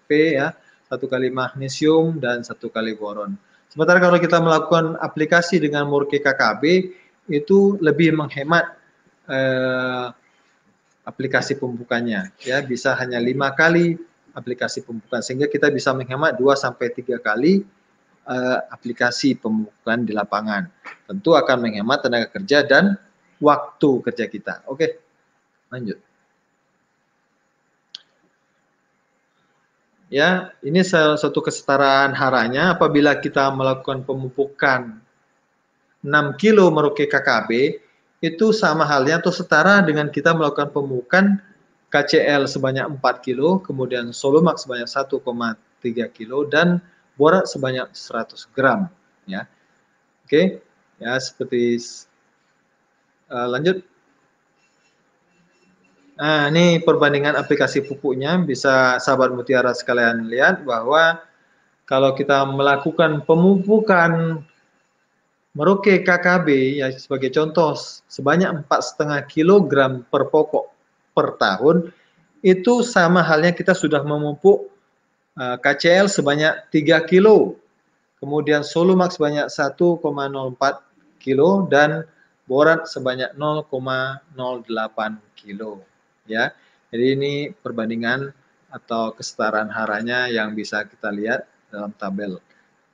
P 0.06 0.10
ya 0.38 0.54
satu 0.86 1.10
kali 1.10 1.32
magnesium 1.32 2.22
dan 2.22 2.46
satu 2.46 2.70
kali 2.70 2.94
boron. 2.94 3.34
Sementara 3.72 3.98
kalau 3.98 4.22
kita 4.22 4.38
melakukan 4.38 4.94
aplikasi 5.02 5.58
dengan 5.58 5.90
Murke 5.90 6.22
KKB 6.22 6.94
itu 7.26 7.74
lebih 7.82 8.14
menghemat 8.14 8.78
eh, 9.26 10.06
aplikasi 11.02 11.58
pemupukannya 11.58 12.30
ya. 12.46 12.62
Bisa 12.62 12.94
hanya 12.94 13.18
lima 13.18 13.50
kali 13.50 13.98
aplikasi 14.36 14.86
pemupukan 14.86 15.24
sehingga 15.24 15.50
kita 15.50 15.72
bisa 15.74 15.90
menghemat 15.90 16.38
2 16.38 16.54
sampai 16.54 16.92
tiga 16.94 17.18
kali 17.18 17.66
uh, 18.28 18.58
aplikasi 18.72 19.36
pemupukan 19.36 20.04
di 20.04 20.12
lapangan. 20.12 20.68
Tentu 21.08 21.36
akan 21.36 21.56
menghemat 21.60 22.04
tenaga 22.04 22.28
kerja 22.32 22.64
dan 22.64 22.96
waktu 23.40 23.90
kerja 24.04 24.24
kita. 24.28 24.54
Oke, 24.68 25.00
lanjut. 25.68 26.00
Ya, 30.12 30.54
ini 30.62 30.84
salah 30.86 31.18
satu 31.18 31.42
kesetaraan 31.42 32.14
haranya 32.14 32.76
apabila 32.78 33.18
kita 33.18 33.50
melakukan 33.50 34.06
pemupukan 34.06 35.00
6 36.04 36.40
kilo 36.40 36.68
Merauke 36.70 37.08
KKB 37.08 37.80
itu 38.20 38.46
sama 38.52 38.84
halnya 38.86 39.18
atau 39.18 39.32
setara 39.32 39.80
dengan 39.82 40.12
kita 40.12 40.36
melakukan 40.36 40.70
pemupukan 40.70 41.40
KCL 41.90 42.46
sebanyak 42.46 42.86
4 43.00 43.26
kilo, 43.26 43.58
kemudian 43.64 44.10
Solomax 44.14 44.68
sebanyak 44.68 44.86
1,3 44.86 46.08
kilo 46.10 46.46
dan 46.46 46.78
borak 47.14 47.46
sebanyak 47.46 47.90
100 47.90 48.54
gram 48.54 48.90
ya. 49.28 49.46
Oke, 50.24 50.64
ya 50.98 51.14
seperti 51.20 51.78
uh, 53.28 53.48
lanjut. 53.50 53.84
Nah, 56.14 56.46
ini 56.46 56.78
perbandingan 56.78 57.34
aplikasi 57.34 57.82
pupuknya 57.82 58.38
bisa 58.38 59.02
sahabat 59.02 59.34
mutiara 59.34 59.74
sekalian 59.74 60.30
lihat 60.30 60.62
bahwa 60.62 61.18
kalau 61.90 62.14
kita 62.14 62.46
melakukan 62.46 63.26
pemupukan 63.26 64.42
Merauke 65.54 66.02
KKB 66.02 66.82
ya 66.82 66.90
sebagai 66.90 67.30
contoh 67.30 67.78
sebanyak 68.10 68.66
4,5 68.66 69.22
kg 69.30 70.02
per 70.10 70.26
pokok 70.26 70.66
per 71.14 71.38
tahun 71.38 71.94
itu 72.42 72.82
sama 72.82 73.22
halnya 73.22 73.54
kita 73.54 73.70
sudah 73.70 74.02
memupuk 74.02 74.73
KCL 75.34 76.06
sebanyak 76.06 76.70
3 76.70 77.10
kilo, 77.10 77.58
kemudian 78.22 78.62
Solumax 78.62 79.18
sebanyak 79.18 79.50
1,04 79.50 79.98
kilo 81.18 81.66
dan 81.66 82.06
borat 82.46 82.86
sebanyak 82.86 83.32
0,08 83.34 84.30
kilo 85.34 85.82
ya. 86.28 86.52
Jadi 86.94 87.06
ini 87.18 87.32
perbandingan 87.50 88.30
atau 88.70 89.14
kesetaraan 89.14 89.70
haranya 89.70 90.30
yang 90.30 90.54
bisa 90.54 90.86
kita 90.86 91.10
lihat 91.10 91.46
dalam 91.70 91.90
tabel 91.94 92.38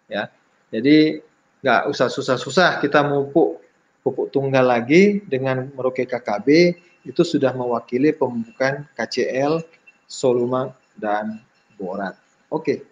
ya. 0.08 0.28
Jadi 0.72 1.20
nggak 1.60 1.92
usah 1.92 2.08
susah-susah 2.08 2.80
kita 2.80 3.04
memupuk 3.04 3.60
pupuk 4.00 4.32
tunggal 4.32 4.64
lagi 4.64 5.20
dengan 5.28 5.68
Merauke 5.76 6.08
KKB 6.08 6.72
itu 7.04 7.22
sudah 7.24 7.52
mewakili 7.52 8.12
pemupukan 8.12 8.84
KCL, 8.96 9.64
Solumax 10.04 10.76
dan 11.00 11.40
borat. 11.80 12.19
Oke, 12.50 12.82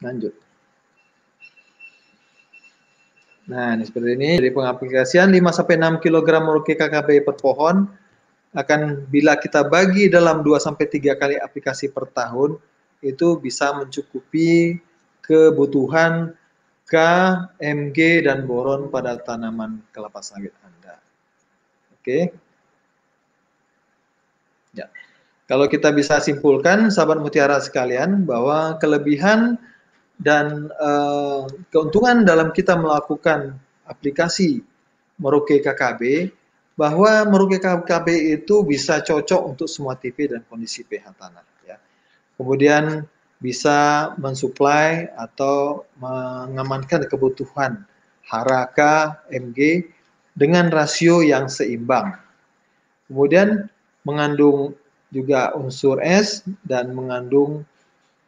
lanjut. 0.00 0.32
Nah, 3.52 3.74
ini 3.74 3.84
seperti 3.84 4.16
ini. 4.16 4.30
Jadi 4.38 4.50
pengaplikasian 4.54 5.28
5 5.34 5.50
sampai 5.52 5.76
6 5.76 5.98
kg 6.00 6.28
Merauke 6.40 6.78
KKB 6.78 7.26
per 7.26 7.36
pohon 7.36 7.84
akan 8.52 8.80
bila 9.08 9.36
kita 9.36 9.66
bagi 9.66 10.12
dalam 10.12 10.44
2 10.44 10.56
sampai 10.60 10.86
3 10.88 11.18
kali 11.18 11.36
aplikasi 11.36 11.90
per 11.90 12.08
tahun 12.12 12.56
itu 13.02 13.36
bisa 13.42 13.74
mencukupi 13.74 14.78
kebutuhan 15.24 16.32
K, 16.86 16.94
Mg 17.58 17.98
dan 18.28 18.44
boron 18.44 18.92
pada 18.92 19.16
tanaman 19.16 19.80
kelapa 19.90 20.20
sawit 20.20 20.52
Anda. 20.60 21.00
Oke. 21.96 22.30
Ya. 24.76 24.86
Kalau 25.50 25.66
kita 25.66 25.90
bisa 25.90 26.22
simpulkan, 26.22 26.88
sahabat 26.88 27.18
mutiara 27.18 27.58
sekalian, 27.58 28.22
bahwa 28.22 28.78
kelebihan 28.78 29.58
dan 30.22 30.70
uh, 30.78 31.50
keuntungan 31.74 32.22
dalam 32.22 32.54
kita 32.54 32.78
melakukan 32.78 33.58
aplikasi 33.84 34.62
Merauke 35.18 35.58
KKB, 35.58 36.30
bahwa 36.78 37.26
Merauke 37.26 37.58
KKB 37.58 38.38
itu 38.38 38.62
bisa 38.62 39.02
cocok 39.02 39.54
untuk 39.54 39.68
semua 39.68 39.98
TV 39.98 40.30
dan 40.30 40.46
kondisi 40.46 40.86
pH 40.86 41.10
tanah. 41.18 41.44
Ya. 41.66 41.76
Kemudian 42.38 43.04
bisa 43.42 44.10
mensuplai 44.22 45.10
atau 45.18 45.84
mengamankan 45.98 47.10
kebutuhan 47.10 47.82
haraka 48.22 49.18
MG 49.28 49.90
dengan 50.32 50.70
rasio 50.70 51.20
yang 51.20 51.50
seimbang. 51.50 52.14
Kemudian 53.10 53.68
mengandung 54.06 54.78
juga 55.12 55.52
unsur 55.54 56.00
S 56.00 56.42
dan 56.64 56.96
mengandung 56.96 57.62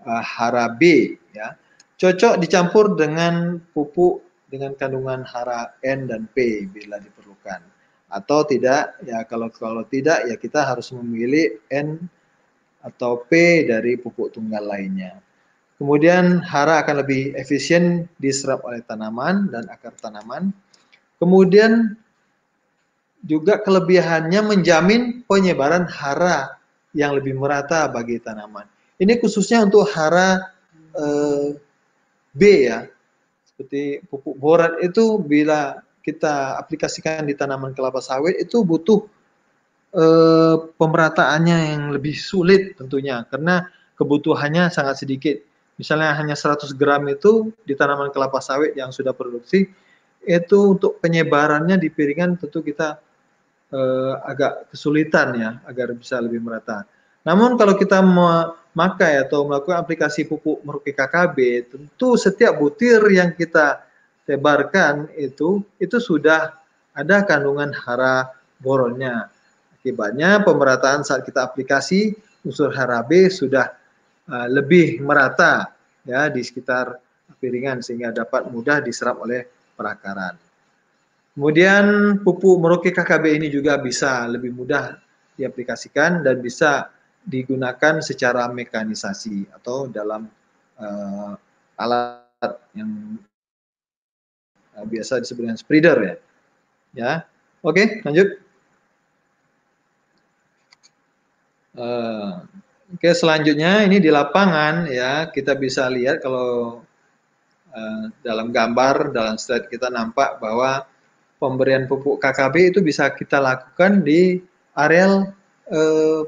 uh, 0.04 0.22
hara 0.22 0.68
B 0.68 1.16
ya. 1.32 1.56
Cocok 1.96 2.36
dicampur 2.38 2.92
dengan 2.94 3.56
pupuk 3.72 4.20
dengan 4.52 4.76
kandungan 4.76 5.24
hara 5.24 5.72
N 5.80 6.06
dan 6.06 6.28
P 6.30 6.68
bila 6.68 7.00
diperlukan. 7.00 7.64
Atau 8.12 8.44
tidak 8.46 9.00
ya 9.02 9.24
kalau 9.24 9.48
kalau 9.48 9.82
tidak 9.88 10.28
ya 10.28 10.36
kita 10.36 10.62
harus 10.62 10.92
memilih 10.92 11.58
N 11.72 12.04
atau 12.84 13.24
P 13.24 13.64
dari 13.64 13.96
pupuk 13.96 14.36
tunggal 14.36 14.62
lainnya. 14.68 15.18
Kemudian 15.80 16.38
hara 16.44 16.84
akan 16.84 17.02
lebih 17.02 17.34
efisien 17.34 18.06
diserap 18.20 18.62
oleh 18.62 18.84
tanaman 18.84 19.50
dan 19.50 19.66
akar 19.72 19.96
tanaman. 19.98 20.54
Kemudian 21.18 21.96
juga 23.24 23.58
kelebihannya 23.58 24.38
menjamin 24.44 25.24
penyebaran 25.24 25.88
hara 25.88 26.60
yang 26.94 27.18
lebih 27.18 27.34
merata 27.36 27.90
bagi 27.90 28.22
tanaman. 28.22 28.64
Ini 28.96 29.18
khususnya 29.18 29.66
untuk 29.66 29.90
hara 29.90 30.54
eh, 30.94 31.58
B 32.30 32.42
ya, 32.70 32.86
seperti 33.44 34.02
pupuk 34.06 34.38
borat 34.38 34.78
itu 34.80 35.18
bila 35.18 35.82
kita 36.00 36.58
aplikasikan 36.58 37.26
di 37.26 37.34
tanaman 37.34 37.74
kelapa 37.74 37.98
sawit 37.98 38.38
itu 38.38 38.62
butuh 38.62 39.02
eh, 39.92 40.56
pemerataannya 40.78 41.58
yang 41.74 41.82
lebih 41.90 42.14
sulit 42.14 42.78
tentunya 42.78 43.26
karena 43.28 43.66
kebutuhannya 43.98 44.70
sangat 44.70 45.02
sedikit. 45.02 45.36
Misalnya 45.74 46.14
hanya 46.14 46.38
100 46.38 46.70
gram 46.78 47.02
itu 47.10 47.50
di 47.66 47.74
tanaman 47.74 48.14
kelapa 48.14 48.38
sawit 48.38 48.78
yang 48.78 48.94
sudah 48.94 49.10
produksi 49.10 49.66
itu 50.24 50.58
untuk 50.78 51.02
penyebarannya 51.02 51.76
di 51.76 51.92
piringan 51.92 52.40
tentu 52.40 52.64
kita 52.64 53.02
eh, 53.74 54.14
agak 54.22 54.70
kesulitan 54.70 55.34
ya 55.34 55.50
agar 55.66 55.90
bisa 55.98 56.22
lebih 56.22 56.38
merata. 56.38 56.86
Namun 57.26 57.58
kalau 57.58 57.74
kita 57.74 57.98
memakai 58.04 59.18
atau 59.24 59.48
melakukan 59.48 59.80
aplikasi 59.82 60.28
pupuk 60.28 60.62
meruki 60.62 60.92
KKB, 60.92 61.36
tentu 61.72 62.14
setiap 62.20 62.54
butir 62.60 63.00
yang 63.10 63.32
kita 63.34 63.82
tebarkan 64.28 65.08
itu 65.16 65.64
itu 65.80 65.96
sudah 65.98 66.52
ada 66.94 67.24
kandungan 67.24 67.72
hara 67.72 68.28
boronnya. 68.60 69.28
Akibatnya 69.80 70.40
pemerataan 70.40 71.04
saat 71.04 71.24
kita 71.24 71.44
aplikasi 71.44 72.16
unsur 72.44 72.72
hara 72.72 73.00
B 73.04 73.28
sudah 73.28 73.72
uh, 74.28 74.48
lebih 74.48 75.00
merata 75.00 75.72
ya 76.04 76.28
di 76.28 76.40
sekitar 76.40 76.96
piringan 77.40 77.84
sehingga 77.84 78.12
dapat 78.12 78.48
mudah 78.48 78.80
diserap 78.80 79.20
oleh 79.20 79.44
perakaran. 79.76 80.36
Kemudian 81.34 82.16
pupuk 82.22 82.62
meroke 82.62 82.94
KKB 82.94 83.42
ini 83.42 83.48
juga 83.50 83.74
bisa 83.82 84.22
lebih 84.30 84.54
mudah 84.54 84.94
diaplikasikan 85.34 86.22
dan 86.22 86.38
bisa 86.38 86.94
digunakan 87.26 87.98
secara 87.98 88.46
mekanisasi 88.46 89.50
atau 89.50 89.90
dalam 89.90 90.30
uh, 90.78 91.34
alat 91.74 92.54
yang 92.78 93.18
uh, 94.78 94.86
biasa 94.86 95.18
disebut 95.26 95.42
dengan 95.42 95.58
spreader 95.58 95.98
ya. 95.98 96.16
Ya, 96.94 97.12
oke 97.66 98.06
lanjut. 98.06 98.38
Uh, 101.74 102.46
Oke 102.94 103.10
okay, 103.10 103.14
selanjutnya 103.18 103.82
ini 103.82 103.98
di 103.98 104.06
lapangan 104.06 104.86
ya 104.86 105.26
kita 105.26 105.58
bisa 105.58 105.90
lihat 105.90 106.22
kalau 106.22 106.78
uh, 107.74 108.04
dalam 108.22 108.54
gambar 108.54 109.10
dalam 109.10 109.34
slide 109.34 109.66
kita 109.66 109.90
nampak 109.90 110.38
bahwa 110.38 110.86
pemberian 111.44 111.84
pupuk 111.84 112.16
KKB 112.16 112.72
itu 112.72 112.80
bisa 112.80 113.12
kita 113.12 113.36
lakukan 113.36 114.00
di 114.00 114.40
areal 114.72 115.28
eh, 115.68 116.22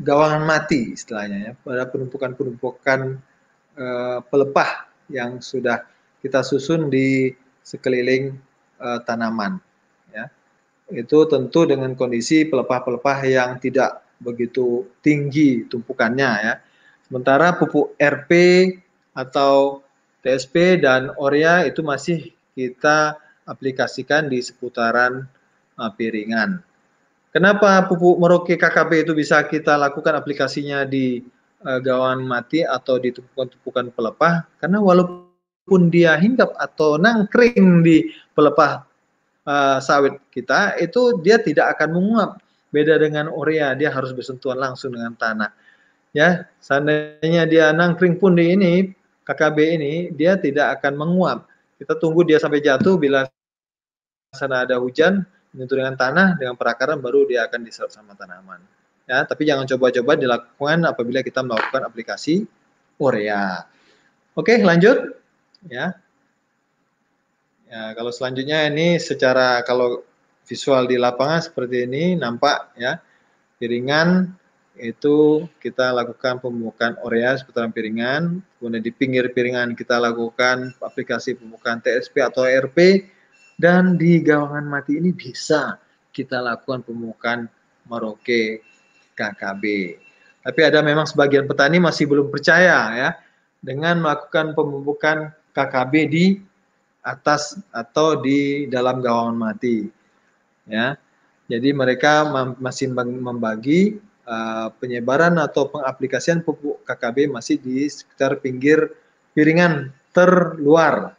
gawangan 0.00 0.42
mati 0.48 0.96
istilahnya 0.96 1.38
ya. 1.44 1.52
Pada 1.60 1.84
penumpukan-penumpukan 1.92 3.00
eh, 3.76 4.18
pelepah 4.24 4.88
yang 5.12 5.44
sudah 5.44 5.84
kita 6.24 6.40
susun 6.40 6.88
di 6.88 7.28
sekeliling 7.60 8.32
eh, 8.80 9.00
tanaman 9.04 9.60
ya. 10.08 10.32
Itu 10.88 11.28
tentu 11.28 11.68
dengan 11.68 11.92
kondisi 11.92 12.48
pelepah-pelepah 12.48 13.18
yang 13.28 13.60
tidak 13.60 14.00
begitu 14.16 14.88
tinggi 15.04 15.68
tumpukannya 15.68 16.30
ya. 16.40 16.54
Sementara 17.04 17.52
pupuk 17.60 17.92
RP 18.00 18.32
atau 19.12 19.84
TSP 20.24 20.80
dan 20.80 21.12
Orea 21.18 21.66
itu 21.66 21.84
masih 21.84 22.32
kita 22.54 23.18
aplikasikan 23.46 24.30
di 24.30 24.38
seputaran 24.38 25.26
uh, 25.78 25.90
piringan. 25.92 26.62
Kenapa 27.32 27.88
pupuk 27.88 28.20
meroke 28.20 28.54
KKB 28.60 29.08
itu 29.08 29.12
bisa 29.16 29.40
kita 29.48 29.80
lakukan 29.80 30.12
aplikasinya 30.12 30.84
di 30.84 31.24
uh, 31.64 31.80
gawan 31.80 32.20
mati 32.20 32.60
atau 32.60 33.00
di 33.00 33.08
tumpukan-tumpukan 33.08 33.88
pelepah? 33.88 34.44
Karena 34.60 34.78
walaupun 34.84 35.88
dia 35.88 36.12
hinggap 36.20 36.52
atau 36.60 37.00
nangkring 37.00 37.80
di 37.80 38.12
pelepah 38.36 38.84
uh, 39.48 39.78
sawit 39.80 40.20
kita, 40.28 40.76
itu 40.76 41.18
dia 41.24 41.40
tidak 41.40 41.78
akan 41.78 41.96
menguap. 41.96 42.30
Beda 42.72 42.96
dengan 42.96 43.28
urea, 43.28 43.76
dia 43.76 43.92
harus 43.92 44.16
bersentuhan 44.16 44.56
langsung 44.56 44.96
dengan 44.96 45.12
tanah. 45.12 45.52
Ya, 46.12 46.48
seandainya 46.60 47.48
dia 47.48 47.72
nangkring 47.72 48.20
pun 48.20 48.36
di 48.36 48.52
ini, 48.52 48.92
KKB 49.24 49.58
ini, 49.76 49.92
dia 50.12 50.36
tidak 50.36 50.80
akan 50.80 51.00
menguap 51.00 51.51
kita 51.82 51.98
tunggu 51.98 52.22
dia 52.22 52.38
sampai 52.38 52.62
jatuh 52.62 52.94
bila 52.94 53.26
sana 54.30 54.62
ada 54.62 54.78
hujan 54.78 55.26
menyentuh 55.50 55.76
dengan 55.82 55.98
tanah 55.98 56.38
dengan 56.38 56.54
perakaran 56.54 57.02
baru 57.02 57.26
dia 57.26 57.44
akan 57.50 57.60
diserap 57.66 57.90
sama 57.90 58.14
tanaman. 58.14 58.62
Ya, 59.04 59.26
tapi 59.26 59.44
jangan 59.44 59.66
coba-coba 59.66 60.14
dilakukan 60.14 60.86
apabila 60.86 61.20
kita 61.26 61.42
melakukan 61.42 61.82
aplikasi 61.84 62.46
urea. 63.02 63.66
Oke, 64.38 64.62
lanjut. 64.62 65.18
Ya. 65.66 65.98
Ya, 67.66 67.82
kalau 67.98 68.14
selanjutnya 68.14 68.70
ini 68.70 68.96
secara 69.02 69.60
kalau 69.66 70.06
visual 70.46 70.86
di 70.86 70.96
lapangan 70.96 71.42
seperti 71.42 71.84
ini 71.84 72.14
nampak 72.14 72.78
ya. 72.78 73.02
Piringan 73.58 74.32
itu 74.76 75.48
kita 75.60 75.92
lakukan 75.92 76.40
pemupukan 76.40 76.96
urea 77.04 77.36
seputaran 77.36 77.72
piringan, 77.72 78.40
kemudian 78.56 78.80
di 78.80 78.92
pinggir 78.92 79.28
piringan 79.36 79.76
kita 79.76 80.00
lakukan 80.00 80.72
aplikasi 80.80 81.36
pemupukan 81.36 81.84
TSP 81.84 82.24
atau 82.24 82.48
RP, 82.48 83.08
dan 83.60 84.00
di 84.00 84.24
gawangan 84.24 84.64
mati 84.64 84.96
ini 84.96 85.12
bisa 85.12 85.76
kita 86.08 86.40
lakukan 86.40 86.84
pemupukan 86.84 87.48
Maroke 87.88 88.64
KKB. 89.12 89.64
Tapi 90.42 90.60
ada 90.64 90.80
memang 90.80 91.06
sebagian 91.06 91.46
petani 91.46 91.78
masih 91.78 92.08
belum 92.08 92.32
percaya 92.32 92.78
ya 92.96 93.10
dengan 93.62 94.02
melakukan 94.02 94.56
pemupukan 94.58 95.30
KKB 95.54 95.94
di 96.10 96.26
atas 97.04 97.60
atau 97.70 98.18
di 98.18 98.66
dalam 98.66 98.98
gawangan 98.98 99.36
mati. 99.36 99.86
Ya. 100.66 100.96
Jadi 101.50 101.74
mereka 101.74 102.26
masih 102.58 102.90
membagi 102.96 104.00
uh, 104.26 104.68
penyebaran 104.78 105.38
atau 105.38 105.70
pengaplikasian 105.70 106.42
pupuk 106.42 106.82
KKB 106.86 107.30
masih 107.30 107.58
di 107.58 107.86
sekitar 107.86 108.38
pinggir 108.38 108.92
piringan 109.32 109.90
terluar 110.12 111.16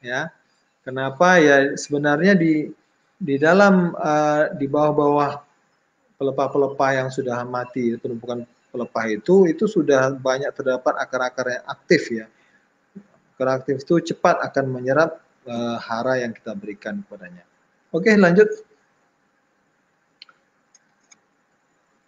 ya. 0.00 0.32
Kenapa? 0.80 1.36
Ya 1.38 1.76
sebenarnya 1.76 2.32
di 2.34 2.72
di 3.20 3.36
dalam 3.36 3.92
uh, 3.94 4.48
di 4.56 4.64
bawah-bawah 4.64 5.44
pelepah-pelepah 6.16 6.90
yang 6.96 7.08
sudah 7.12 7.44
mati 7.44 7.96
penumpukan 8.00 8.48
pelepah 8.72 9.04
itu 9.12 9.50
itu 9.50 9.68
sudah 9.68 10.16
banyak 10.16 10.48
terdapat 10.56 10.96
akar-akar 10.96 11.46
yang 11.52 11.64
aktif 11.68 12.02
ya. 12.08 12.26
Akar 13.36 13.60
aktif 13.60 13.84
itu 13.84 14.12
cepat 14.12 14.40
akan 14.40 14.80
menyerap 14.80 15.20
uh, 15.44 15.76
hara 15.76 16.24
yang 16.24 16.32
kita 16.32 16.56
berikan 16.56 17.04
kepadanya. 17.04 17.44
Oke 17.92 18.14
lanjut 18.16 18.48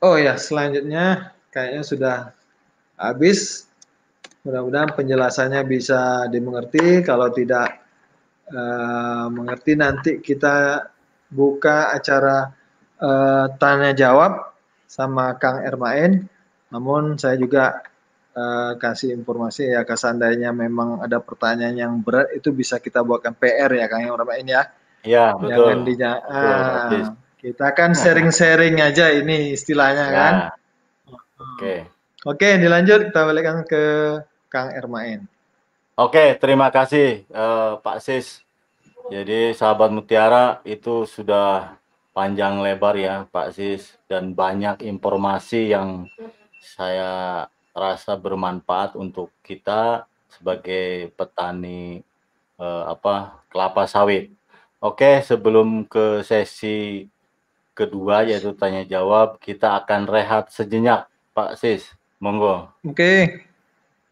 Oh 0.02 0.18
ya, 0.18 0.34
selanjutnya 0.34 1.30
kayaknya 1.54 1.82
sudah 1.86 2.16
habis. 2.98 3.70
Mudah-mudahan 4.42 4.98
penjelasannya 4.98 5.62
bisa 5.62 6.26
dimengerti. 6.26 7.06
Kalau 7.06 7.30
tidak 7.30 7.86
uh, 8.50 9.30
mengerti, 9.30 9.78
nanti 9.78 10.18
kita 10.18 10.90
buka 11.30 11.94
acara 11.94 12.50
uh, 12.98 13.46
tanya 13.62 13.94
jawab 13.94 14.50
sama 14.90 15.38
Kang 15.38 15.62
Ermain. 15.62 16.26
Namun 16.74 17.14
saya 17.14 17.38
juga 17.38 17.86
uh, 18.34 18.74
kasih 18.82 19.14
informasi 19.14 19.70
ya, 19.70 19.86
seandainya 19.86 20.50
memang 20.50 20.98
ada 20.98 21.22
pertanyaan 21.22 21.78
yang 21.78 21.94
berat 22.02 22.34
itu 22.34 22.50
bisa 22.50 22.82
kita 22.82 23.06
buatkan 23.06 23.38
PR 23.38 23.70
ya 23.70 23.86
Kang 23.86 24.02
Ermain 24.10 24.42
ya. 24.50 24.66
Iya 25.06 25.38
betul. 25.38 25.54
Jangan 25.54 25.78
di, 25.86 25.94
ah, 26.02 27.14
kita 27.42 27.74
kan 27.74 27.90
sharing-sharing 27.90 28.78
aja 28.78 29.10
ini 29.10 29.50
istilahnya 29.58 30.06
ya. 30.06 30.14
kan. 30.14 30.34
Oke. 31.10 31.18
Okay. 31.58 31.78
Oke, 32.22 32.54
dilanjut 32.54 33.10
kita 33.10 33.26
balikkan 33.26 33.66
ke 33.66 33.82
Kang 34.46 34.70
Ermain. 34.70 35.26
Oke, 35.98 36.38
terima 36.38 36.70
kasih 36.70 37.26
uh, 37.34 37.82
Pak 37.82 37.98
Sis. 37.98 38.46
Jadi 39.10 39.50
sahabat 39.58 39.90
Mutiara 39.90 40.62
itu 40.62 41.02
sudah 41.02 41.74
panjang 42.14 42.62
lebar 42.62 42.94
ya 42.94 43.26
Pak 43.26 43.58
Sis 43.58 43.98
dan 44.06 44.38
banyak 44.38 44.86
informasi 44.86 45.74
yang 45.74 46.06
saya 46.62 47.44
rasa 47.74 48.14
bermanfaat 48.14 48.94
untuk 48.94 49.34
kita 49.42 50.06
sebagai 50.30 51.10
petani 51.18 52.06
uh, 52.62 52.86
apa 52.86 53.42
kelapa 53.50 53.90
sawit. 53.90 54.30
Oke, 54.78 55.26
sebelum 55.26 55.90
ke 55.90 56.22
sesi 56.22 57.10
kedua 57.72 58.24
yaitu 58.24 58.52
tanya 58.56 58.84
jawab. 58.84 59.40
Kita 59.40 59.76
akan 59.82 60.08
rehat 60.08 60.52
sejenak, 60.52 61.08
Pak 61.32 61.56
Sis. 61.58 61.88
Monggo. 62.22 62.70
Oke. 62.86 63.42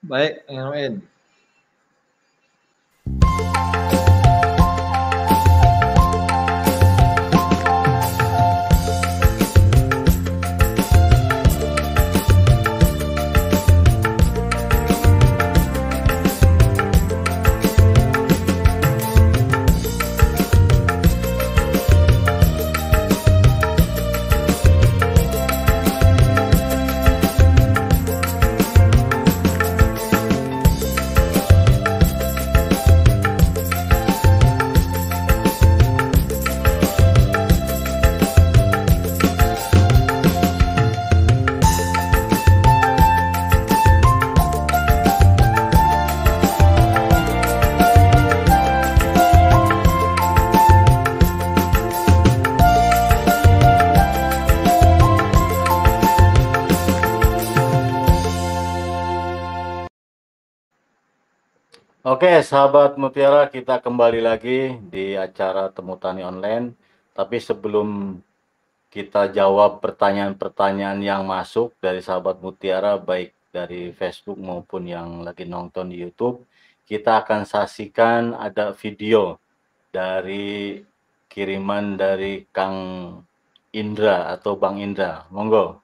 Baik, 0.02 0.42
Amin. 0.50 1.04
Sahabat 62.50 62.98
Mutiara, 62.98 63.46
kita 63.46 63.78
kembali 63.78 64.26
lagi 64.26 64.74
di 64.90 65.14
acara 65.14 65.70
Temu 65.70 65.94
Tani 65.94 66.26
Online. 66.26 66.74
Tapi 67.14 67.38
sebelum 67.38 68.18
kita 68.90 69.30
jawab 69.30 69.78
pertanyaan-pertanyaan 69.78 70.98
yang 70.98 71.22
masuk 71.30 71.70
dari 71.78 72.02
sahabat 72.02 72.42
Mutiara, 72.42 72.98
baik 72.98 73.30
dari 73.54 73.94
Facebook 73.94 74.34
maupun 74.42 74.82
yang 74.90 75.22
lagi 75.22 75.46
nonton 75.46 75.94
di 75.94 76.02
YouTube, 76.02 76.42
kita 76.90 77.22
akan 77.22 77.46
saksikan 77.46 78.34
ada 78.34 78.74
video 78.74 79.38
dari 79.94 80.82
kiriman 81.30 81.94
dari 81.94 82.50
Kang 82.50 83.14
Indra 83.70 84.34
atau 84.34 84.58
Bang 84.58 84.82
Indra. 84.82 85.22
Monggo. 85.30 85.78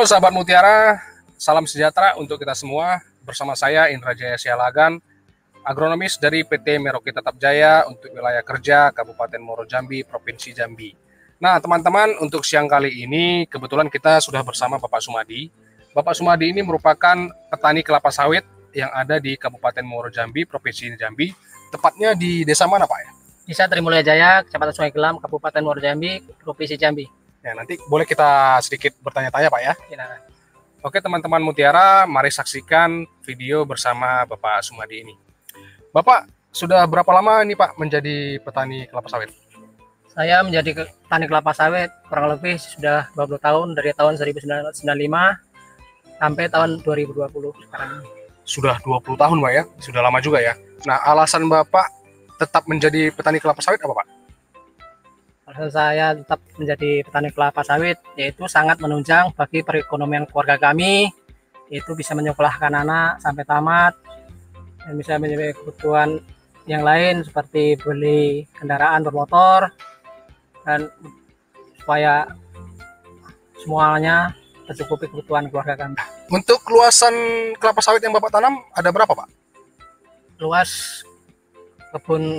Halo 0.00 0.08
sahabat 0.08 0.32
Mutiara, 0.32 0.96
salam 1.36 1.68
sejahtera 1.68 2.16
untuk 2.16 2.40
kita 2.40 2.56
semua. 2.56 3.04
Bersama 3.20 3.52
saya 3.52 3.92
Indra 3.92 4.16
Jaya 4.16 4.40
Sialagan, 4.40 4.96
agronomis 5.60 6.16
dari 6.16 6.40
PT 6.40 6.80
Merauke 6.80 7.12
Tetap 7.12 7.36
Jaya 7.36 7.84
untuk 7.84 8.08
wilayah 8.08 8.40
kerja 8.40 8.96
Kabupaten 8.96 9.36
Moro 9.44 9.68
Jambi, 9.68 10.00
Provinsi 10.00 10.56
Jambi. 10.56 10.96
Nah 11.36 11.60
teman-teman 11.60 12.16
untuk 12.16 12.48
siang 12.48 12.64
kali 12.64 13.04
ini 13.04 13.44
kebetulan 13.44 13.92
kita 13.92 14.24
sudah 14.24 14.40
bersama 14.40 14.80
Bapak 14.80 15.04
Sumadi. 15.04 15.52
Bapak 15.92 16.16
Sumadi 16.16 16.48
ini 16.48 16.64
merupakan 16.64 17.28
petani 17.52 17.84
kelapa 17.84 18.08
sawit 18.08 18.48
yang 18.72 18.88
ada 18.96 19.20
di 19.20 19.36
Kabupaten 19.36 19.84
Moro 19.84 20.08
Jambi, 20.08 20.48
Provinsi 20.48 20.96
Jambi. 20.96 21.28
Tepatnya 21.76 22.16
di 22.16 22.40
desa 22.48 22.64
mana 22.64 22.88
Pak? 22.88 23.20
Desa 23.44 23.68
Trimulya 23.68 24.00
Jaya, 24.00 24.48
Kecamatan 24.48 24.72
Sungai 24.72 24.96
Gelam, 24.96 25.20
Kabupaten 25.20 25.60
Moro 25.60 25.76
Jambi, 25.76 26.24
Provinsi 26.40 26.80
Jambi. 26.80 27.19
Ya, 27.40 27.56
nanti 27.56 27.80
boleh 27.88 28.04
kita 28.04 28.60
sedikit 28.60 28.92
bertanya-tanya 29.00 29.48
Pak 29.48 29.60
ya. 29.64 29.72
Silakan. 29.88 30.20
Oke 30.80 30.96
teman-teman 31.00 31.44
Mutiara, 31.44 32.08
mari 32.08 32.32
saksikan 32.32 33.04
video 33.24 33.68
bersama 33.68 34.24
Bapak 34.24 34.64
Sumadi 34.64 35.04
ini. 35.04 35.14
Bapak 35.92 36.24
sudah 36.52 36.88
berapa 36.88 37.08
lama 37.12 37.44
ini 37.44 37.52
Pak 37.52 37.76
menjadi 37.76 38.40
petani 38.40 38.88
kelapa 38.88 39.08
sawit? 39.12 39.28
Saya 40.08 40.40
menjadi 40.40 40.88
petani 40.88 41.28
kelapa 41.28 41.52
sawit 41.52 41.92
kurang 42.08 42.32
lebih 42.32 42.56
sudah 42.56 43.12
20 43.12 43.40
tahun 43.40 43.68
dari 43.76 43.92
tahun 43.92 44.16
1995 44.20 44.80
sampai 46.16 46.44
tahun 46.48 46.70
2020 46.80 47.68
sekarang. 47.68 48.00
Sudah 48.44 48.76
20 48.80 49.20
tahun 49.20 49.36
Pak 49.36 49.52
ya, 49.52 49.62
sudah 49.84 50.00
lama 50.00 50.20
juga 50.24 50.40
ya. 50.40 50.56
Nah 50.88 50.96
alasan 51.08 51.44
Bapak 51.44 51.88
tetap 52.40 52.64
menjadi 52.68 53.12
petani 53.12 53.36
kelapa 53.36 53.60
sawit 53.60 53.80
apa 53.84 53.96
Pak? 53.96 54.19
Alasan 55.50 55.70
saya 55.74 56.14
tetap 56.14 56.38
menjadi 56.54 57.02
petani 57.02 57.34
kelapa 57.34 57.66
sawit 57.66 57.98
yaitu 58.14 58.46
sangat 58.46 58.78
menunjang 58.78 59.34
bagi 59.34 59.66
perekonomian 59.66 60.22
keluarga 60.30 60.54
kami 60.54 61.10
itu 61.66 61.90
bisa 61.98 62.14
menyekolahkan 62.14 62.70
anak 62.70 63.18
sampai 63.18 63.42
tamat 63.42 63.98
dan 64.78 64.94
bisa 64.94 65.18
menjadi 65.18 65.50
kebutuhan 65.58 66.22
yang 66.70 66.86
lain 66.86 67.26
seperti 67.26 67.74
beli 67.82 68.46
kendaraan 68.54 69.02
bermotor 69.02 69.74
dan 70.62 70.86
supaya 71.82 72.30
semuanya 73.58 74.30
tercukupi 74.70 75.10
kebutuhan 75.10 75.50
keluarga 75.50 75.74
kami. 75.74 75.98
Untuk 76.30 76.62
luasan 76.70 77.10
kelapa 77.58 77.82
sawit 77.82 77.98
yang 78.06 78.14
Bapak 78.14 78.38
tanam 78.38 78.54
ada 78.70 78.94
berapa 78.94 79.10
Pak? 79.10 79.26
Luas 80.38 81.02
kebun 81.90 82.38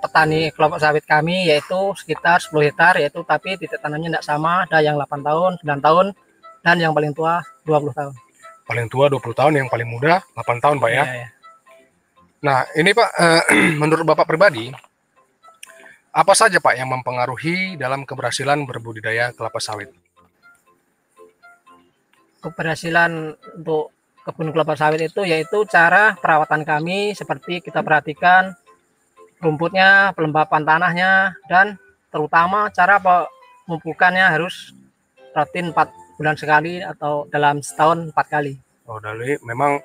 petani 0.00 0.54
kelapa 0.54 0.78
sawit 0.78 1.04
kami 1.04 1.50
yaitu 1.50 1.92
sekitar 1.98 2.38
10 2.38 2.54
hektar 2.70 2.94
yaitu 3.02 3.20
tapi 3.26 3.58
titik 3.58 3.82
tanamnya 3.82 4.18
tidak 4.18 4.24
sama 4.24 4.64
ada 4.64 4.78
yang 4.78 4.94
8 4.96 5.26
tahun 5.26 5.50
9 5.60 5.86
tahun 5.86 6.06
dan 6.62 6.76
yang 6.78 6.94
paling 6.94 7.12
tua 7.12 7.42
20 7.66 7.92
tahun 7.92 8.14
Paling 8.62 8.86
tua 8.86 9.10
20 9.10 9.34
tahun, 9.34 9.52
yang 9.58 9.66
paling 9.66 9.90
muda 9.90 10.22
8 10.38 10.62
tahun 10.62 10.78
Pak 10.78 10.90
ya. 10.94 11.02
Iya, 11.02 11.14
iya. 11.18 11.28
Nah 12.46 12.62
ini 12.78 12.94
Pak, 12.94 13.08
eh, 13.18 13.42
menurut 13.82 14.06
Bapak 14.06 14.22
pribadi, 14.22 14.70
apa 16.14 16.32
saja 16.32 16.62
Pak 16.62 16.78
yang 16.78 16.86
mempengaruhi 16.94 17.74
dalam 17.74 18.06
keberhasilan 18.06 18.62
berbudidaya 18.62 19.34
kelapa 19.34 19.58
sawit? 19.58 19.90
keberhasilan 22.42 23.38
untuk 23.38 23.94
kebun 24.26 24.50
kelapa 24.50 24.74
sawit 24.74 25.06
itu 25.06 25.22
yaitu 25.22 25.62
cara 25.70 26.18
perawatan 26.18 26.66
kami 26.66 27.14
seperti 27.14 27.62
kita 27.62 27.86
perhatikan 27.86 28.52
rumputnya, 29.42 30.14
pelembapan 30.14 30.62
tanahnya 30.62 31.10
dan 31.50 31.76
terutama 32.14 32.70
cara 32.70 33.02
pemupukannya 33.02 34.22
harus 34.22 34.70
rutin 35.34 35.74
4 35.74 35.90
bulan 36.16 36.36
sekali 36.38 36.78
atau 36.78 37.26
dalam 37.26 37.58
setahun 37.58 38.14
4 38.14 38.14
kali. 38.30 38.54
Oh, 38.86 39.02
dari 39.02 39.36
memang 39.42 39.82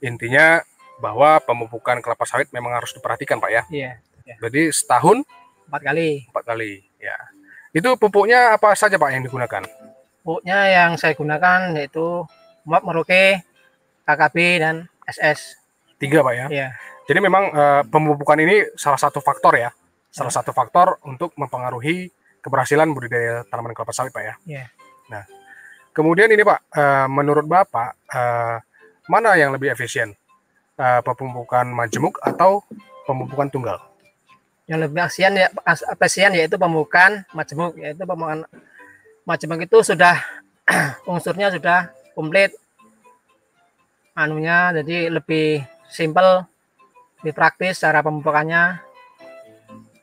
intinya 0.00 0.64
bahwa 1.02 1.36
pemupukan 1.44 2.00
kelapa 2.00 2.24
sawit 2.24 2.48
memang 2.54 2.72
harus 2.72 2.94
diperhatikan, 2.96 3.42
Pak 3.42 3.50
ya. 3.52 3.62
Iya, 3.68 3.92
Jadi 4.40 4.72
setahun 4.72 5.20
4 5.68 5.80
kali. 5.84 6.24
empat 6.30 6.44
kali, 6.48 6.80
ya. 6.96 7.16
Itu 7.74 7.98
pupuknya 7.98 8.54
apa 8.54 8.72
saja, 8.78 8.94
Pak, 8.96 9.10
yang 9.10 9.26
digunakan? 9.26 9.62
Pupuknya 10.22 10.58
yang 10.70 10.96
saya 10.96 11.12
gunakan 11.18 11.74
yaitu 11.76 12.24
MAP 12.64 12.82
Merauke, 12.86 13.42
KKB 14.06 14.36
dan 14.62 14.86
SS. 15.04 15.58
Tiga, 15.98 16.22
Pak 16.22 16.34
ya. 16.38 16.46
Iya. 16.48 16.68
Jadi 17.04 17.18
memang 17.20 17.44
eh, 17.52 17.82
pemupukan 17.84 18.38
ini 18.40 18.64
salah 18.76 18.98
satu 18.98 19.20
faktor 19.20 19.60
ya, 19.60 19.70
salah 20.08 20.32
satu 20.32 20.56
faktor 20.56 21.00
untuk 21.04 21.36
mempengaruhi 21.36 22.08
keberhasilan 22.40 22.92
budidaya 22.92 23.44
tanaman 23.48 23.76
kelapa 23.76 23.92
sawit, 23.92 24.12
Pak 24.12 24.22
ya. 24.24 24.34
Iya. 24.44 24.64
Nah, 25.12 25.24
kemudian 25.92 26.32
ini, 26.32 26.40
Pak, 26.40 26.60
eh, 26.72 27.06
menurut 27.12 27.44
Bapak 27.44 27.96
eh, 28.08 28.56
mana 29.04 29.36
yang 29.36 29.52
lebih 29.52 29.72
efisien, 29.72 30.16
Eh, 30.74 31.00
pemupukan 31.06 31.70
majemuk 31.70 32.18
atau 32.18 32.66
pemupukan 33.06 33.46
tunggal? 33.46 33.78
yang 34.64 34.80
lebih 34.80 35.04
asian 35.04 35.36
ya 35.36 35.52
efisien 35.92 36.32
yaitu 36.32 36.56
pemupukan 36.56 37.20
majemuk 37.36 37.76
yaitu 37.76 38.00
pemupukan 38.00 38.48
majemuk 39.28 39.60
itu 39.60 39.84
sudah 39.84 40.16
unsurnya 41.04 41.52
sudah 41.52 41.92
komplit 42.16 42.48
anunya 44.16 44.72
jadi 44.80 45.12
lebih 45.12 45.68
simpel 45.92 46.48
lebih 47.24 47.32
praktis 47.32 47.80
cara 47.80 48.04
pemupukannya 48.04 48.84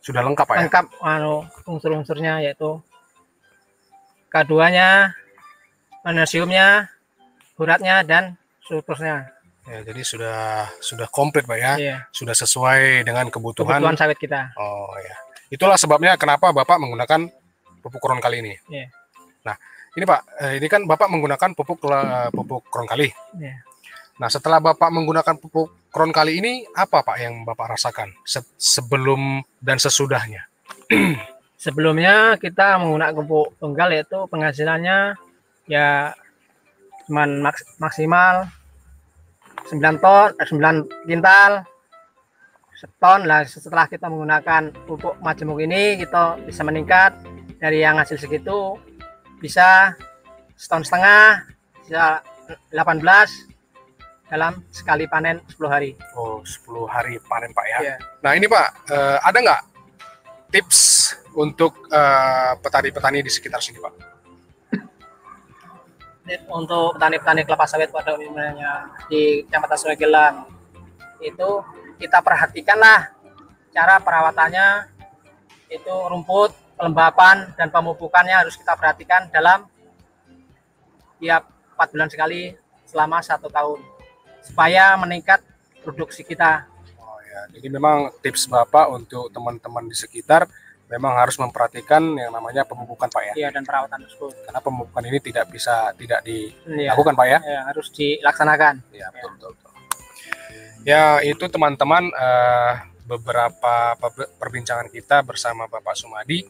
Sudah 0.02 0.26
lengkap, 0.26 0.42
Pak 0.44 0.56
ya. 0.58 0.62
lengkap 0.66 0.86
anu 1.06 1.46
unsur-unsurnya 1.70 2.42
yaitu 2.42 2.82
keduanya 4.28 5.14
magnesiumnya 6.02 6.90
uratnya 7.56 8.02
dan 8.02 8.24
sulfurnya 8.60 9.30
Ya, 9.62 9.86
jadi 9.86 10.02
sudah 10.02 10.40
sudah 10.82 11.06
komplit, 11.06 11.46
Pak 11.46 11.54
ya. 11.54 11.74
Iya, 11.78 11.98
Sudah 12.10 12.34
sesuai 12.34 13.06
dengan 13.06 13.30
kebutuhan. 13.30 13.78
kebutuhan 13.78 13.94
sawit 13.94 14.18
kita 14.18 14.50
Oh 14.58 14.90
ya. 14.98 15.14
Itulah 15.54 15.78
sebabnya 15.78 16.18
kenapa 16.18 16.50
Bapak 16.50 16.82
menggunakan 16.82 17.30
pupuk 17.78 18.02
kron 18.02 18.18
kali 18.18 18.42
ini. 18.42 18.58
Iya. 18.66 18.90
Nah, 19.46 19.54
ini 19.94 20.02
Pak, 20.02 20.20
eh, 20.42 20.54
ini 20.58 20.66
kan 20.66 20.82
Bapak 20.82 21.06
menggunakan 21.06 21.54
pupuk 21.54 21.78
la- 21.86 22.34
pupuk 22.34 22.66
kron 22.66 22.90
kali. 22.90 23.14
Iya. 23.38 23.62
Nah, 24.18 24.34
setelah 24.34 24.58
Bapak 24.58 24.90
menggunakan 24.90 25.38
pupuk 25.38 25.70
kron 25.92 26.16
kali 26.16 26.40
ini, 26.40 26.64
apa 26.74 27.04
Pak 27.04 27.18
yang 27.20 27.44
Bapak 27.44 27.76
rasakan 27.78 28.16
se- 28.24 28.56
sebelum 28.56 29.44
dan 29.60 29.78
sesudahnya? 29.78 30.48
sebelumnya 31.62 32.42
kita 32.42 32.82
menggunakan 32.82 33.14
pupuk 33.14 33.54
tunggal 33.62 33.94
yaitu 33.94 34.18
penghasilannya 34.34 35.14
ya 35.70 36.10
cuman 37.06 37.46
maks- 37.46 37.78
maksimal 37.78 38.50
9 39.70 40.02
ton 40.02 40.34
eh, 40.42 40.48
9 40.50 41.06
kintal 41.06 41.70
seton 42.74 43.30
lah 43.30 43.46
setelah 43.46 43.86
kita 43.86 44.10
menggunakan 44.10 44.74
pupuk 44.90 45.22
majemuk 45.22 45.62
ini 45.62 46.02
kita 46.02 46.42
bisa 46.42 46.66
meningkat 46.66 47.14
dari 47.62 47.86
yang 47.86 48.02
hasil 48.02 48.18
segitu 48.18 48.82
bisa 49.38 49.94
setahun 50.58 50.90
setengah 50.90 51.46
bisa 51.86 52.26
18 52.74 53.51
dalam 54.32 54.64
sekali 54.72 55.12
panen 55.12 55.44
10 55.44 55.68
hari. 55.68 55.92
Oh, 56.16 56.40
10 56.40 56.88
hari 56.88 57.20
panen 57.28 57.52
Pak 57.52 57.66
ya. 57.68 57.80
Iya. 57.84 57.96
Nah, 58.24 58.32
ini 58.32 58.48
Pak, 58.48 58.68
eh, 58.88 59.18
ada 59.20 59.38
nggak 59.44 59.62
tips 60.56 60.80
untuk 61.36 61.92
eh, 61.92 62.56
petani-petani 62.64 63.20
di 63.20 63.28
sekitar 63.28 63.60
sini, 63.60 63.84
Pak? 63.84 63.94
Untuk 66.48 66.96
petani-petani 66.96 67.44
kelapa 67.44 67.68
sawit 67.68 67.92
pada 67.92 68.16
umumnya 68.16 68.88
di 69.12 69.44
Kecamatan 69.44 69.76
Sungai 69.76 70.00
Gelang 70.00 70.48
itu 71.20 71.50
kita 72.00 72.24
perhatikanlah 72.24 73.12
cara 73.76 74.00
perawatannya 74.00 74.88
itu 75.68 75.92
rumput, 75.92 76.56
pelembapan 76.80 77.52
dan 77.60 77.68
pemupukannya 77.68 78.48
harus 78.48 78.56
kita 78.56 78.80
perhatikan 78.80 79.28
dalam 79.28 79.68
tiap 81.20 81.52
4 81.76 81.92
bulan 81.92 82.10
sekali 82.10 82.56
selama 82.88 83.24
satu 83.24 83.52
tahun 83.52 83.80
supaya 84.46 84.94
meningkat 84.98 85.42
produksi 85.82 86.22
kita. 86.26 86.66
Oh 86.98 87.20
ya, 87.22 87.48
jadi 87.54 87.68
memang 87.70 88.10
tips 88.22 88.46
Bapak 88.46 88.92
untuk 88.94 89.30
teman-teman 89.30 89.88
di 89.90 89.96
sekitar 89.98 90.46
memang 90.92 91.16
harus 91.16 91.40
memperhatikan 91.40 92.04
yang 92.20 92.36
namanya 92.36 92.68
pemupukan 92.68 93.08
Pak 93.08 93.24
ya. 93.32 93.34
Iya 93.40 93.50
dan 93.56 93.64
perawatan 93.64 94.04
tersebut. 94.04 94.36
Karena 94.44 94.60
pemupukan 94.60 95.04
ini 95.08 95.20
tidak 95.24 95.48
bisa 95.48 95.96
tidak 95.96 96.20
Iya, 96.28 96.92
dilakukan 96.92 97.16
Pak 97.16 97.28
ya. 97.32 97.40
ya, 97.40 97.60
harus 97.72 97.88
dilaksanakan. 97.96 98.74
Ya, 98.92 99.08
betul, 99.16 99.30
betul, 99.40 99.52
betul. 99.56 99.72
Ya, 100.84 101.24
itu 101.24 101.46
teman-teman 101.48 102.12
eh, 102.12 102.74
beberapa 103.08 103.96
pe- 103.96 104.32
perbincangan 104.36 104.92
kita 104.92 105.24
bersama 105.24 105.72
Bapak 105.72 105.96
Sumadi. 105.96 106.44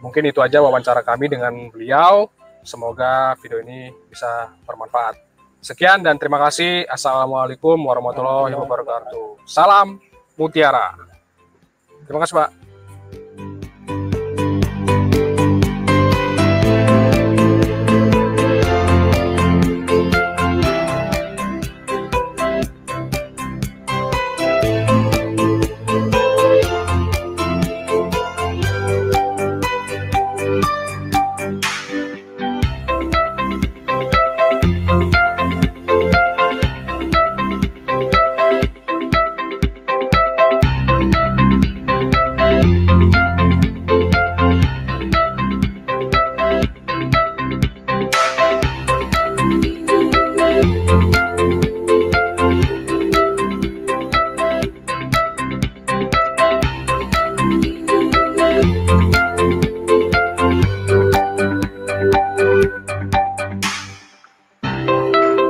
Mungkin 0.00 0.24
itu 0.24 0.40
aja 0.40 0.64
wawancara 0.64 1.04
kami 1.04 1.28
dengan 1.28 1.52
beliau. 1.68 2.32
Semoga 2.64 3.36
video 3.44 3.60
ini 3.60 3.92
bisa 4.08 4.48
bermanfaat. 4.64 5.20
Sekian 5.64 6.04
dan 6.04 6.20
terima 6.20 6.36
kasih. 6.44 6.84
Assalamualaikum 6.84 7.80
warahmatullahi 7.88 8.52
wabarakatuh. 8.52 9.48
Salam 9.48 9.96
Mutiara. 10.36 10.92
Terima 12.04 12.20
kasih, 12.20 12.36
Pak. 12.36 12.63